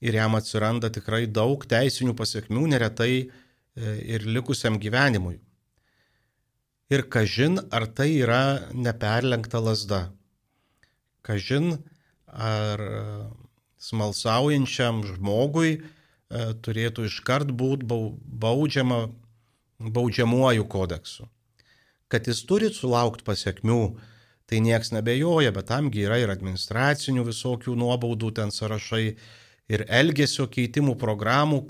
ir 0.00 0.14
jam 0.14 0.38
atsiranda 0.38 0.88
tikrai 0.94 1.26
daug 1.26 1.66
teisinių 1.68 2.14
pasiekmių, 2.16 2.64
neretai 2.72 3.28
ir 3.76 4.24
likusiam 4.24 4.78
gyvenimui. 4.80 5.36
Ir 6.88 7.04
kažin, 7.12 7.58
ar 7.68 7.84
tai 7.92 8.14
yra 8.22 8.70
neperlenkta 8.72 9.60
lasda. 9.60 10.06
Kažin, 11.20 11.76
ar 12.32 12.80
smalsaujančiam 13.76 15.02
žmogui 15.04 15.82
turėtų 16.64 17.04
iškart 17.10 17.52
būti 17.52 17.84
baudžiama 17.88 19.08
baudžiamuoju 19.78 20.68
kodeksu. 20.68 21.28
Kad 22.08 22.28
jis 22.28 22.40
turi 22.48 22.70
sulaukti 22.74 23.24
pasiekmių, 23.26 23.82
tai 24.48 24.62
nieks 24.64 24.94
nebejoja, 24.94 25.52
bet 25.52 25.68
tamgi 25.68 26.06
yra 26.06 26.18
ir 26.22 26.32
administracinių 26.32 27.26
visokių 27.26 27.76
nuobaudų 27.76 28.32
ten 28.40 28.52
sąrašai, 28.54 29.16
ir 29.68 29.84
elgesio 29.92 30.48
keitimų 30.48 30.96
programų, 31.00 31.62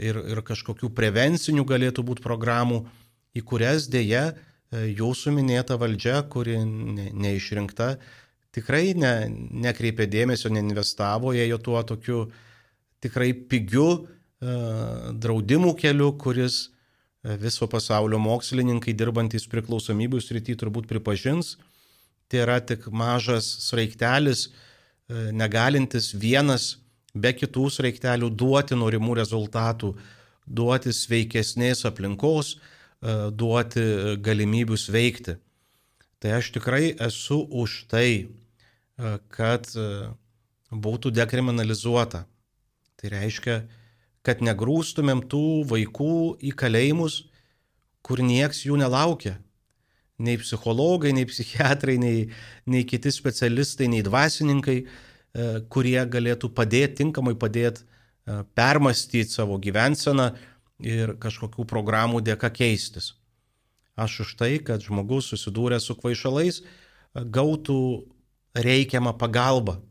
ir, 0.00 0.18
ir 0.32 0.42
kažkokių 0.44 0.90
prevencinių 0.96 1.64
galėtų 1.68 2.04
būti 2.08 2.24
programų, 2.24 2.86
į 3.36 3.42
kurias 3.44 3.88
dėja 3.92 4.30
jūsų 4.72 5.32
minėta 5.36 5.76
valdžia, 5.78 6.22
kuri 6.32 6.56
ne, 6.64 7.10
neišrinkta, 7.12 7.96
tikrai 8.56 8.94
ne, 8.96 9.28
nekreipė 9.66 10.08
dėmesio, 10.08 10.50
neinvestavo, 10.52 11.34
ėjo 11.36 11.60
tuo 11.62 11.82
tokiu 11.86 12.24
tikrai 13.04 13.32
pigiu 13.36 13.86
uh, 13.92 15.12
draudimų 15.12 15.76
keliu, 15.78 16.14
kuris 16.18 16.70
viso 17.34 17.66
pasaulio 17.66 18.18
mokslininkai 18.22 18.94
dirbantys 18.94 19.46
priklausomybių 19.50 20.20
srity 20.22 20.54
turbūt 20.58 20.86
pripažins, 20.90 21.56
tai 22.30 22.42
yra 22.44 22.58
tik 22.62 22.86
mažas 22.90 23.48
sraigtelis, 23.66 24.46
e, 24.46 25.30
negalintis 25.34 26.12
vienas 26.14 26.76
be 27.14 27.32
kitų 27.34 27.66
sraigtelių 27.72 28.30
duoti 28.30 28.78
norimų 28.78 29.16
rezultatų, 29.20 29.94
duoti 30.46 30.94
sveikesnės 30.94 31.86
aplinkos, 31.88 32.56
e, 32.56 33.16
duoti 33.30 33.86
galimybių 34.22 34.78
sveikti. 34.78 35.36
Tai 36.22 36.38
aš 36.38 36.52
tikrai 36.54 36.94
esu 37.08 37.42
už 37.50 37.86
tai, 37.90 38.28
e, 38.98 39.18
kad 39.30 39.66
būtų 40.70 41.12
dekriminalizuota. 41.14 42.24
Tai 42.96 43.10
reiškia, 43.12 43.60
kad 44.26 44.42
negrūstumėm 44.42 45.22
tų 45.30 45.62
vaikų 45.70 46.14
į 46.42 46.52
kalėjimus, 46.58 47.20
kur 48.06 48.22
nieks 48.22 48.64
jų 48.66 48.78
nelaukia. 48.80 49.36
Nei 50.18 50.38
psichologai, 50.40 51.12
nei 51.14 51.26
psichiatrai, 51.28 51.98
nei, 52.00 52.30
nei 52.66 52.86
kiti 52.88 53.12
specialistai, 53.12 53.90
nei 53.92 54.02
dvasininkai, 54.02 54.76
e, 54.82 55.48
kurie 55.70 55.98
galėtų 56.10 56.50
padėti, 56.56 57.02
tinkamai 57.02 57.36
padėti 57.38 57.84
e, 57.84 58.40
permastyti 58.56 59.28
savo 59.30 59.60
gyvenseną 59.62 60.30
ir 60.82 61.14
kažkokių 61.20 61.66
programų 61.68 62.24
dėka 62.24 62.50
keistis. 62.54 63.12
Aš 63.96 64.22
už 64.24 64.34
tai, 64.40 64.52
kad 64.64 64.82
žmogus 64.84 65.28
susidūręs 65.32 65.86
su 65.86 65.98
kvaišalais 66.00 66.62
e, 66.62 66.66
gautų 67.22 67.80
reikiamą 68.56 69.12
pagalbą, 69.20 69.82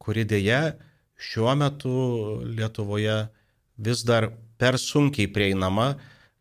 kuri 0.00 0.22
dėja 0.28 0.76
šiuo 1.16 1.54
metu 1.56 1.92
Lietuvoje 2.44 3.26
vis 3.76 4.04
dar 4.04 4.30
per 4.58 4.78
sunkiai 4.78 5.28
prieinama, 5.32 5.94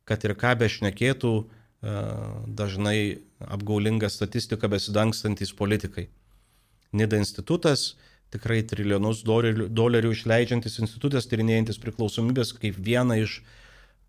kad 0.05 0.23
ir 0.23 0.35
ką 0.39 0.53
bešnekėtų 0.59 1.31
e, 1.41 1.45
dažnai 2.47 2.97
apgaulinga 3.51 4.09
statistika 4.11 4.69
besidangstantis 4.71 5.51
politikai. 5.55 6.07
Nida 6.95 7.19
institutas, 7.19 7.95
tikrai 8.31 8.61
trilijonus 8.67 9.23
dolerių 9.25 10.13
išleidžiantis 10.13 10.79
institutas, 10.83 11.27
tyrinėjantis 11.27 11.79
priklausomybės 11.81 12.53
kaip 12.59 12.79
vieną 12.79 13.19
iš 13.23 13.41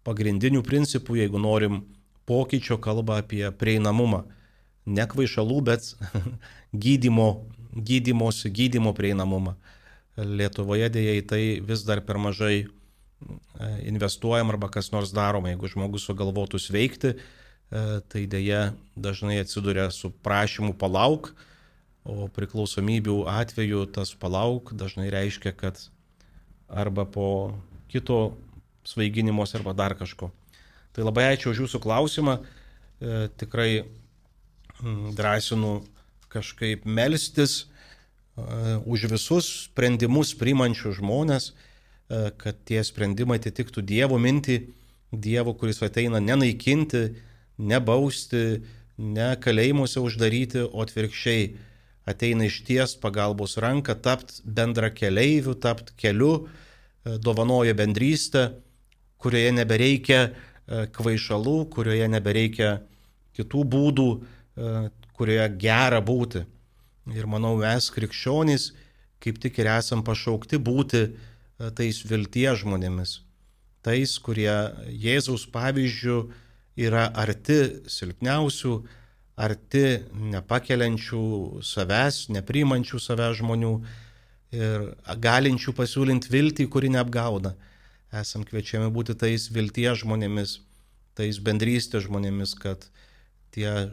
pagrindinių 0.07 0.62
principų, 0.66 1.18
jeigu 1.22 1.40
norim 1.42 1.83
pokyčio, 2.26 2.79
kalba 2.83 3.20
apie 3.22 3.44
prieinamumą. 3.59 4.24
Ne 4.87 5.07
kvaišalų, 5.11 5.61
bet 5.66 5.88
gydimo, 6.85 7.46
gydimosi, 7.74 8.52
gydimo 8.55 8.94
prieinamumą. 8.94 9.57
Lietuvoje 10.16 10.88
dėja 10.92 11.16
į 11.18 11.24
tai 11.29 11.42
vis 11.64 11.83
dar 11.85 12.00
per 12.05 12.16
mažai 12.20 12.55
e, 12.64 12.66
investuojam 13.88 14.52
arba 14.52 14.70
kas 14.72 14.88
nors 14.94 15.12
daroma. 15.12 15.52
Jeigu 15.52 15.68
žmogus 15.72 16.07
sugalvotų 16.09 16.61
sveikti, 16.62 17.12
e, 17.16 17.85
tai 18.09 18.24
dėja 18.31 18.70
dažnai 18.96 19.42
atsiduria 19.42 19.90
su 19.92 20.11
prašymu 20.24 20.72
palauk, 20.81 21.35
o 22.07 22.31
priklausomybių 22.33 23.24
atveju 23.29 23.85
tas 23.92 24.14
palauk 24.14 24.72
dažnai 24.79 25.11
reiškia, 25.12 25.52
kad 25.59 25.81
arba 26.70 27.05
po 27.05 27.29
kito 27.90 28.37
svaiginimos 28.87 29.52
arba 29.59 29.74
dar 29.76 29.96
kažko. 29.98 30.31
Tai 30.96 31.05
labai 31.05 31.29
ačiū 31.35 31.52
už 31.52 31.66
Jūsų 31.66 31.83
klausimą. 31.85 32.38
E, 32.40 33.26
tikrai 33.37 33.85
drąsinu 35.16 35.83
kažkaip 36.33 36.85
melstis 36.85 37.66
už 38.37 39.07
visus 39.11 39.49
sprendimus 39.66 40.35
priimančius 40.37 40.99
žmonės, 41.01 41.53
kad 42.09 42.59
tie 42.68 42.83
sprendimai 42.85 43.38
atitiktų 43.40 43.83
Dievo 43.83 44.18
mintį, 44.20 44.59
Dievo, 45.12 45.55
kuris 45.57 45.81
ateina 45.83 46.20
nenaikinti, 46.20 47.16
nebausti, 47.57 48.61
ne 48.99 49.31
kalėjimuose 49.40 50.03
uždaryti, 50.05 50.66
o 50.68 50.85
atvirkščiai 50.85 51.49
ateina 52.07 52.46
išties 52.46 52.96
pagalbos 53.03 53.57
ranką, 53.61 53.96
tapt 54.03 54.40
bendra 54.44 54.92
keleivių, 54.94 55.57
tapt 55.61 55.92
keliu, 55.99 56.46
e, 56.46 57.16
dovanoja 57.18 57.75
bendrystę, 57.75 58.49
kurioje 59.18 59.53
nebereikia 59.57 60.20
e, 60.27 60.87
kvaišalų, 60.94 61.59
kurioje 61.75 62.09
nebereikia 62.12 62.77
kitų 63.37 63.64
būdų, 63.75 64.11
e, 64.16 64.77
kurioje 65.18 65.49
gera 65.59 66.01
būti. 66.01 66.44
Ir 67.14 67.29
manau, 67.31 67.55
mes 67.61 67.90
krikščionys 67.95 68.73
kaip 69.23 69.40
tik 69.42 69.61
ir 69.62 69.71
esam 69.77 70.05
pašaukti 70.07 70.59
būti 70.62 71.07
tais 71.79 72.03
vilties 72.07 72.61
žmonėmis, 72.62 73.21
tais, 73.87 74.16
kurie 74.23 74.53
Jėzaus 75.05 75.47
pavyzdžių 75.53 76.19
yra 76.87 77.07
arti 77.16 77.59
silpniausių, 77.90 78.75
arti 79.37 79.85
nepakeliančių 80.35 81.23
savęs, 81.64 82.27
nepriimančių 82.37 83.01
savęs 83.01 83.40
žmonių 83.40 83.73
ir 84.57 84.90
galinčių 85.21 85.75
pasiūlinti 85.77 86.33
viltį, 86.33 86.69
kuri 86.73 86.92
neapgauna. 86.92 87.55
Esam 88.16 88.45
kviečiami 88.49 88.88
būti 88.92 89.16
tais 89.19 89.49
vilties 89.53 90.05
žmonėmis, 90.05 90.61
tais 91.16 91.40
bendrystės 91.42 92.07
žmonėmis, 92.07 92.55
kad 92.61 92.87
tie 93.53 93.88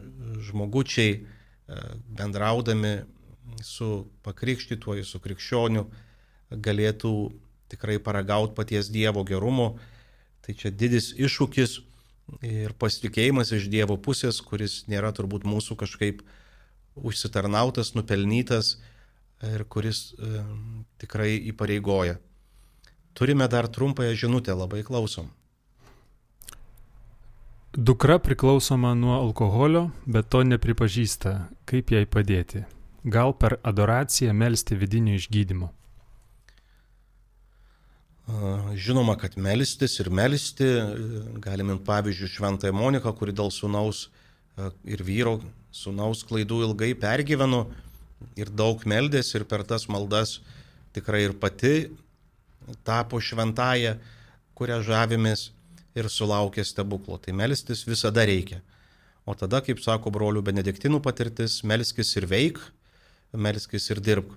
žmogučiai 0.48 1.16
e, 1.16 1.24
bendraudami 1.66 3.04
su 3.62 4.06
pakrikštytuoju, 4.24 5.04
su 5.04 5.20
krikščioniu, 5.20 5.86
galėtų 6.50 7.14
tikrai 7.72 7.98
paragauti 8.02 8.54
paties 8.56 8.90
Dievo 8.92 9.24
gerumo. 9.24 9.74
Tai 10.44 10.54
čia 10.60 10.70
didis 10.70 11.12
iššūkis 11.16 11.78
ir 12.44 12.74
pasitikėjimas 12.80 13.52
iš 13.56 13.68
Dievo 13.72 13.96
pusės, 14.00 14.40
kuris 14.44 14.84
nėra 14.88 15.12
turbūt 15.16 15.46
mūsų 15.48 15.76
kažkaip 15.80 16.22
užsitarnautas, 16.94 17.94
nupelnytas 17.96 18.76
ir 19.44 19.64
kuris 19.68 20.12
e, 20.14 20.44
tikrai 21.02 21.34
įpareigoja. 21.50 22.18
Turime 23.14 23.48
dar 23.48 23.68
trumpąją 23.68 24.14
žinutę, 24.18 24.54
labai 24.56 24.82
klausom. 24.86 25.30
Dukra 27.76 28.20
priklausoma 28.22 28.92
nuo 28.94 29.16
alkoholio, 29.18 29.88
bet 30.06 30.28
to 30.30 30.44
nepripažįsta. 30.46 31.30
Kaip 31.66 31.88
jai 31.90 32.04
padėti? 32.06 32.60
Gal 33.02 33.32
per 33.34 33.56
adoraciją 33.66 34.30
melstį 34.30 34.76
vidinio 34.78 35.16
išgydymo? 35.18 35.72
Žinoma, 38.78 39.16
kad 39.18 39.34
melstis 39.34 39.98
ir 39.98 40.12
melsti, 40.14 40.68
galime 41.42 41.74
pavyzdžiui 41.88 42.30
Šventąją 42.36 42.76
Moniką, 42.78 43.10
kuri 43.18 43.34
dėl 43.34 43.50
sunaus 43.50 44.04
ir 44.86 45.02
vyro 45.02 45.40
sunaus 45.74 46.22
klaidų 46.22 46.60
ilgai 46.68 46.92
pergyveno 46.94 47.64
ir 48.38 48.54
daug 48.54 48.86
meldės 48.86 49.34
ir 49.34 49.48
per 49.50 49.66
tas 49.66 49.88
maldas 49.90 50.38
tikrai 50.94 51.24
ir 51.26 51.34
pati 51.34 51.90
tapo 52.86 53.18
šventąją, 53.18 53.98
kurią 54.54 54.78
žavimės 54.86 55.48
ir 55.94 56.10
sulaukė 56.10 56.64
stebuklo. 56.66 57.18
Tai 57.18 57.34
melstis 57.38 57.84
visada 57.86 58.24
reikia. 58.26 58.60
O 59.24 59.34
tada, 59.38 59.62
kaip 59.64 59.80
sako 59.80 60.12
brolių 60.12 60.42
benediktinų 60.44 61.00
patirtis, 61.04 61.62
melskis 61.64 62.12
ir 62.18 62.26
veik, 62.28 62.58
melskis 63.32 63.88
ir 63.90 64.02
dirbk. 64.04 64.34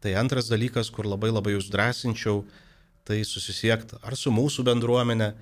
Tai 0.00 0.14
antras 0.20 0.48
dalykas, 0.52 0.90
kur 0.92 1.08
labai 1.08 1.30
labai 1.32 1.54
jūs 1.56 1.70
drąsinčiau, 1.72 2.42
tai 3.04 3.20
susisiekti 3.24 3.98
ar 4.04 4.16
su 4.16 4.32
mūsų 4.32 4.64
bendruomenė, 4.64 5.34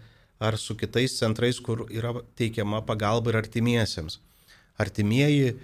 ar 0.42 0.58
su 0.58 0.74
kitais 0.78 1.14
centrais, 1.18 1.60
kur 1.62 1.86
yra 1.90 2.16
teikiama 2.38 2.82
pagalba 2.86 3.30
ir 3.30 3.38
artimiesiems. 3.38 4.18
Artimieji 4.82 5.52
e, 5.52 5.56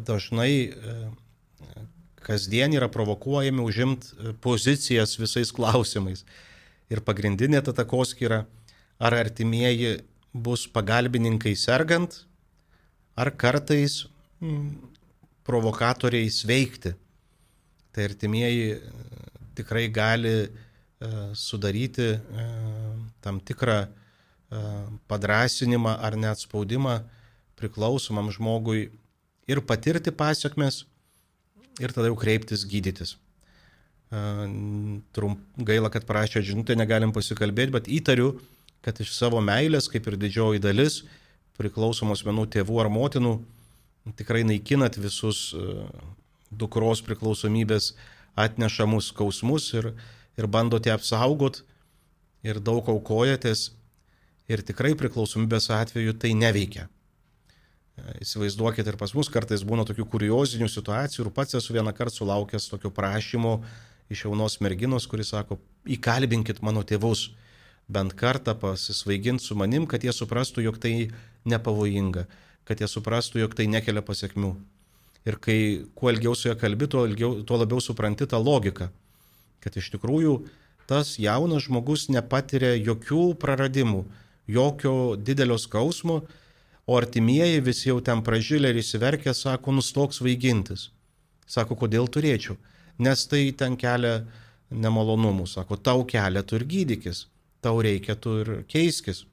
dažnai 0.00 0.52
e, 0.72 0.96
kasdien 2.24 2.72
yra 2.72 2.88
provokuojami 2.88 3.60
užimti 3.60 4.12
e, 4.12 4.32
pozicijas 4.40 5.18
visais 5.20 5.52
klausimais. 5.52 6.24
Ir 6.88 7.04
pagrindinė 7.04 7.60
ta 7.64 7.76
takoskira, 7.76 8.44
ar 8.98 9.16
artimieji 9.18 9.96
bus 10.34 10.66
pagalbininkai 10.66 11.54
sergant, 11.56 12.24
ar 13.16 13.30
kartais 13.30 14.04
mm, 14.40 14.68
provokatoriai 15.46 16.30
sveikti. 16.30 16.94
Tai 17.94 18.06
artimieji 18.10 18.78
tikrai 19.54 19.86
gali 19.94 20.36
E, 21.04 21.34
sudaryti 21.34 22.02
e, 22.02 22.20
tam 23.20 23.40
tikrą 23.40 23.78
e, 23.82 23.88
padrasinimą 25.10 25.98
ar 25.98 26.16
net 26.16 26.40
spaudimą 26.40 27.00
priklausomam 27.58 28.30
žmogui 28.32 28.86
ir 29.50 29.60
patirti 29.68 30.14
pasiekmes 30.14 30.84
ir 31.82 31.92
tada 31.92 32.08
jau 32.08 32.16
kreiptis 32.16 32.64
gydytis. 32.64 33.16
Trump, 35.16 35.40
gaila, 35.58 35.88
kad 35.90 36.04
parašė 36.06 36.44
žinutę, 36.46 36.76
negalim 36.78 37.10
pasikalbėti, 37.10 37.72
bet 37.74 37.88
įtariu, 37.90 38.28
kad 38.84 39.00
iš 39.00 39.14
savo 39.16 39.40
meilės, 39.44 39.88
kaip 39.90 40.06
ir 40.10 40.18
didžioji 40.20 40.62
dalis 40.62 41.02
priklausomos 41.58 42.24
vienų 42.26 42.48
tėvų 42.52 42.80
ar 42.82 42.90
motinų, 42.92 43.38
tikrai 44.18 44.42
naikinat 44.44 44.98
visus 45.00 45.52
dukros 46.50 47.02
priklausomybės 47.06 47.94
atnešamus 48.38 49.12
skausmus 49.12 49.70
ir, 49.78 49.92
ir 50.36 50.50
bandote 50.50 50.92
apsaugot 50.92 51.62
ir 52.44 52.60
daug 52.60 52.88
aukojatės 52.90 53.70
ir 54.50 54.62
tikrai 54.66 54.92
priklausomybės 54.98 55.70
atveju 55.72 56.16
tai 56.20 56.34
neveikia. 56.36 56.88
Įsivaizduokit 58.20 58.88
ir 58.90 58.98
pas 58.98 59.12
mus 59.14 59.30
kartais 59.30 59.62
būna 59.64 59.86
tokių 59.86 60.08
kuriozinių 60.10 60.68
situacijų 60.68 61.28
ir 61.28 61.34
pats 61.34 61.54
esu 61.54 61.76
vieną 61.76 61.94
kartą 61.94 62.18
sulaukęs 62.18 62.66
tokio 62.72 62.90
prašymo 62.90 63.60
iš 64.10 64.26
jaunos 64.26 64.58
merginos, 64.60 65.06
kuris 65.08 65.30
sako, 65.32 65.60
įkalbinkit 65.86 66.60
mano 66.66 66.82
tėvus 66.82 67.28
bent 67.88 68.14
kartą 68.16 68.54
pasisvaiginti 68.58 69.44
su 69.44 69.56
manim, 69.58 69.86
kad 69.86 70.04
jie 70.04 70.12
suprastų, 70.12 70.64
jog 70.64 70.80
tai 70.80 71.10
nepavojinga, 71.44 72.26
kad 72.64 72.80
jie 72.80 72.88
suprastų, 72.88 73.42
jog 73.44 73.56
tai 73.56 73.68
nekelia 73.68 74.02
pasiekmių. 74.04 74.54
Ir 75.24 75.40
kai 75.40 75.58
kuo 75.96 76.12
ilgiau 76.12 76.36
su 76.36 76.50
ja 76.50 76.56
kalbi, 76.56 76.88
tuo, 76.90 77.06
ilgiau, 77.08 77.40
tuo 77.48 77.56
labiau 77.60 77.80
supranti 77.80 78.28
tą 78.28 78.40
logiką 78.40 78.90
kad 79.64 79.78
iš 79.80 79.90
tikrųjų 79.94 80.36
tas 80.90 81.16
jaunas 81.20 81.64
žmogus 81.64 82.10
nepatiria 82.12 82.74
jokių 82.76 83.32
praradimų, 83.40 84.04
jokio 84.52 85.16
didelio 85.16 85.56
skausmo, 85.60 86.20
o 86.84 86.98
artimieji 87.00 87.62
visi 87.64 87.88
jau 87.88 88.00
ten 88.04 88.20
pražylė 88.24 88.74
ir 88.74 88.82
įsiverkė, 88.82 89.32
sako, 89.32 89.72
nustok 89.72 90.12
svaigintis. 90.12 90.90
Sako, 91.48 91.78
kodėl 91.80 92.10
turėčiau? 92.12 92.58
Nes 93.00 93.24
tai 93.28 93.46
ten 93.56 93.78
kelia 93.80 94.26
nemalonumų. 94.68 95.48
Sako, 95.48 95.80
tau 95.80 96.04
kelia, 96.08 96.44
tu 96.44 96.58
ir 96.60 96.66
gydykis, 96.68 97.24
tau 97.64 97.80
reikia, 97.84 98.16
tu 98.16 98.38
ir 98.42 98.52
keiskis. 98.70 99.24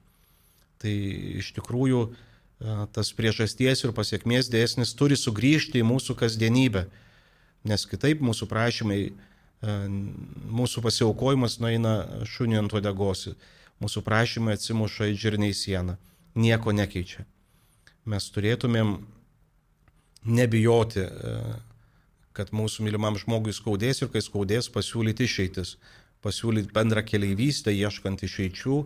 Tai 0.82 0.94
iš 1.42 1.52
tikrųjų 1.58 2.06
tas 2.94 3.10
priežasties 3.18 3.84
ir 3.84 3.94
pasiekmės 3.98 4.50
dėsnis 4.54 4.96
turi 4.98 5.18
sugrįžti 5.18 5.82
į 5.82 5.88
mūsų 5.90 6.16
kasdienybę, 6.18 6.86
nes 7.70 7.86
kitaip 7.90 8.22
mūsų 8.26 8.48
prašymai 8.50 9.02
E, 9.62 9.74
mūsų 10.50 10.82
pasiaukojimas 10.82 11.60
nueina 11.62 11.96
šunį 12.26 12.64
ant 12.64 12.74
odegos, 12.74 13.28
mūsų 13.82 14.02
prašymai 14.06 14.56
atsimuša 14.58 15.12
į 15.12 15.18
žirniai 15.22 15.54
sieną, 15.58 15.98
nieko 16.34 16.74
nekeičia. 16.74 17.28
Mes 18.10 18.26
turėtumėm 18.34 18.96
nebijoti, 20.26 21.06
e, 21.06 21.36
kad 22.34 22.50
mūsų 22.56 22.88
mylimam 22.88 23.20
žmogui 23.22 23.54
skaudės 23.54 24.02
ir 24.02 24.10
kai 24.10 24.24
skaudės 24.26 24.72
pasiūlyti 24.74 25.30
išeitis, 25.30 25.76
pasiūlyti 26.22 26.74
bendrą 26.74 27.04
keliaivystę, 27.06 27.74
ieškant 27.74 28.24
išeičių, 28.26 28.78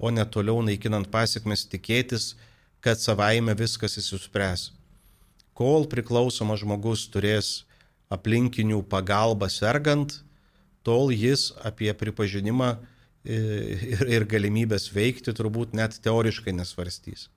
o 0.00 0.10
ne 0.10 0.24
toliau 0.24 0.62
naikinant 0.64 1.10
pasiekmes 1.12 1.66
tikėtis, 1.68 2.34
kad 2.80 3.00
savaime 3.00 3.54
viskas 3.56 3.98
įsispręs. 4.00 4.70
Kol 5.52 5.84
priklausomas 5.92 6.62
žmogus 6.62 7.04
turės 7.12 7.66
aplinkinių 8.10 8.80
pagalbą 8.88 9.50
sergant, 9.52 10.22
tol 10.82 11.12
jis 11.12 11.50
apie 11.60 11.92
pripažinimą 11.92 12.70
e, 12.72 13.36
ir, 13.92 14.06
ir 14.08 14.24
galimybės 14.24 14.88
veikti 14.94 15.34
turbūt 15.36 15.76
net 15.76 16.00
teoriškai 16.00 16.56
nesvarstys. 16.56 17.28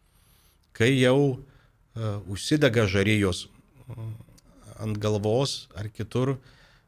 Kai 0.73 0.89
jau 0.95 1.17
uh, 1.29 2.23
užsidega 2.25 2.87
žarijos 2.89 3.45
ant 4.81 4.97
galvos 4.97 5.67
ar 5.77 5.91
kitur, 5.93 6.37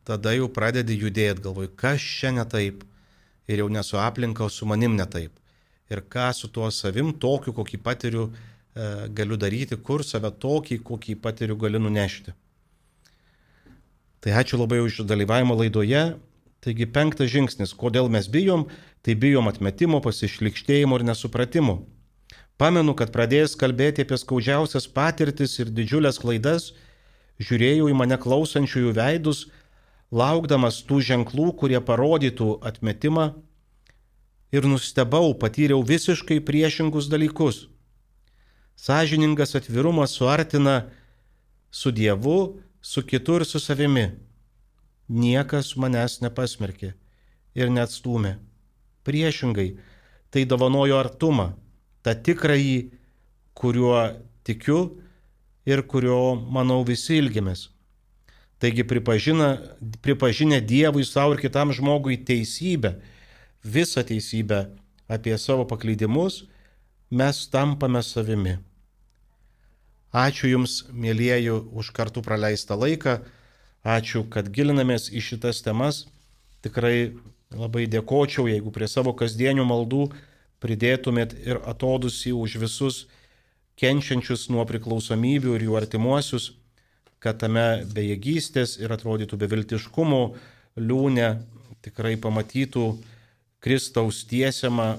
tada 0.05 0.35
jau 0.35 0.47
pradedi 0.51 0.97
judėti, 1.01 1.43
galvoj, 1.45 1.71
kas 1.77 2.03
čia 2.03 2.31
ne 2.35 2.45
taip. 2.45 2.83
Ir 3.49 3.61
jau 3.61 3.69
nesu 3.69 3.99
aplinka, 4.01 4.45
o 4.45 4.49
su 4.49 4.65
manim 4.65 4.95
ne 4.97 5.05
taip. 5.05 5.33
Ir 5.89 6.01
ką 6.01 6.31
su 6.33 6.49
tuo 6.49 6.69
savim, 6.73 7.11
tokiu, 7.13 7.53
kokį 7.53 7.81
patiriu, 7.85 8.29
e, 8.29 8.87
galiu 9.17 9.37
daryti, 9.37 9.77
kur 9.77 10.03
save 10.03 10.31
tokį, 10.41 10.79
kokį 10.85 11.17
patiriu, 11.21 11.57
galiu 11.61 11.81
nunešti. 11.83 12.33
Tai 14.25 14.33
ačiū 14.41 14.57
labai 14.57 14.81
už 14.81 15.03
dalyvavimą 15.05 15.59
laidoje. 15.59 16.15
Taigi 16.65 16.87
penktas 16.89 17.29
žingsnis, 17.29 17.75
kodėl 17.77 18.09
mes 18.09 18.25
bijom, 18.25 18.63
tai 19.05 19.13
bijom 19.13 19.45
atmetimo, 19.51 19.99
pasišlikštėjimo 20.01 20.97
ir 20.97 21.05
nesupratimo. 21.05 21.83
Pamenu, 22.57 22.95
kad 22.97 23.11
pradėjęs 23.13 23.53
kalbėti 23.59 24.01
apie 24.01 24.17
skaudžiausias 24.17 24.87
patirtis 24.89 25.59
ir 25.59 25.69
didžiulės 25.69 26.17
klaidas, 26.17 26.71
žiūrėjau 27.37 27.91
į 27.91 27.97
mane 27.99 28.17
klausančiųjų 28.17 28.95
veidus, 28.97 29.43
laukdamas 30.16 30.80
tų 30.88 31.01
ženklų, 31.03 31.51
kurie 31.59 31.82
parodytų 31.84 32.59
atmetimą 32.63 33.34
ir 34.55 34.68
nustebau, 34.70 35.34
patyriau 35.36 35.84
visiškai 35.84 36.39
priešingus 36.47 37.09
dalykus. 37.11 37.66
Sažiningas 38.76 39.55
atvirumas 39.55 40.16
suartina 40.16 40.86
su 41.72 41.91
Dievu, 41.91 42.61
su 42.82 43.03
kitu 43.03 43.39
ir 43.39 43.45
su 43.45 43.59
savimi. 43.59 44.11
Niekas 45.09 45.76
manęs 45.76 46.22
nepasmerkė 46.24 46.93
ir 47.55 47.72
neatstumė. 47.72 48.38
Priešingai, 49.05 49.76
tai 50.32 50.45
dovanojo 50.49 50.97
artumą, 50.97 51.51
tą 52.01 52.16
tikrąjį, 52.26 52.78
kuriuo 53.55 53.99
tikiu 54.43 54.80
ir 55.66 55.84
kurio, 55.86 56.36
manau, 56.36 56.82
visi 56.88 57.20
ilgimės. 57.22 57.70
Taigi 58.59 58.85
pripažina, 58.87 59.57
pripažinę 60.01 60.61
Dievui 60.61 61.05
savo 61.05 61.35
ir 61.35 61.41
kitam 61.43 61.73
žmogui 61.75 62.17
teisybę, 62.25 62.95
visą 63.63 64.03
teisybę 64.07 64.69
apie 65.11 65.37
savo 65.37 65.65
paklydimus, 65.67 66.45
mes 67.11 67.43
tampame 67.51 68.01
savimi. 68.03 68.57
Ačiū 70.15 70.47
Jums, 70.47 70.85
mėlyjeji, 70.95 71.51
už 71.75 71.91
kartu 71.91 72.23
praleistą 72.23 72.77
laiką. 72.79 73.19
Ačiū, 73.83 74.23
kad 74.31 74.47
gilinamės 74.47 75.09
į 75.11 75.19
šitas 75.21 75.59
temas. 75.65 76.05
Tikrai 76.63 77.11
labai 77.51 77.83
dėkočiau, 77.91 78.47
jeigu 78.47 78.71
prie 78.71 78.87
savo 78.87 79.11
kasdienių 79.13 79.67
maldų 79.67 80.07
pridėtumėt 80.63 81.35
ir 81.45 81.59
atodusį 81.67 82.31
už 82.33 82.57
visus 82.63 83.01
kenčiančius 83.75 84.47
nuo 84.49 84.63
priklausomybių 84.65 85.57
ir 85.57 85.67
jų 85.67 85.75
artimuosius, 85.81 86.53
kad 87.20 87.39
tame 87.41 87.86
bejėgystės 87.95 88.78
ir 88.82 88.93
atrodytų 88.93 89.39
beviltiškumo 89.41 90.22
liūne 90.78 91.30
tikrai 91.86 92.16
pamatytų 92.22 92.86
Kristaus 93.63 94.24
tiesiamą, 94.30 94.95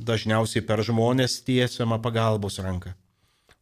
dažniausiai 0.00 0.64
per 0.66 0.82
žmonės 0.86 1.38
tiesiamą 1.46 2.00
pagalbos 2.02 2.58
ranką. 2.62 2.94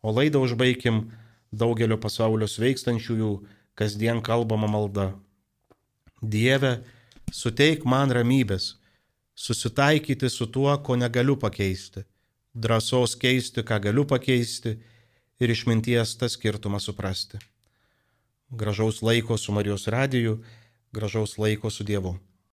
O 0.00 0.12
laidą 0.14 0.40
užbaigim 0.46 1.08
daugelio 1.52 1.98
pasaulio 2.00 2.46
sveikstančiųjų 2.48 3.32
kasdien 3.78 4.22
kalbama 4.22 4.68
malda. 4.70 5.10
Dieve, 6.22 6.78
suteik 7.32 7.84
man 7.84 8.12
ramybės, 8.14 8.76
susitaikyti 9.38 10.30
su 10.30 10.46
tuo, 10.50 10.70
ko 10.82 10.96
negaliu 10.98 11.36
pakeisti, 11.38 12.04
drąsos 12.54 13.14
keisti, 13.18 13.62
ką 13.62 13.80
galiu 13.88 14.06
pakeisti 14.08 14.78
ir 15.40 15.50
išminties 15.50 16.16
tą 16.18 16.28
skirtumą 16.28 16.80
suprasti. 16.80 17.38
Gražaus 18.50 19.02
laiko 19.02 19.36
su 19.38 19.52
Marijos 19.52 19.86
radiju, 19.86 20.42
gražaus 20.92 21.38
laiko 21.38 21.70
su 21.70 21.84
Dievu. 21.84 22.16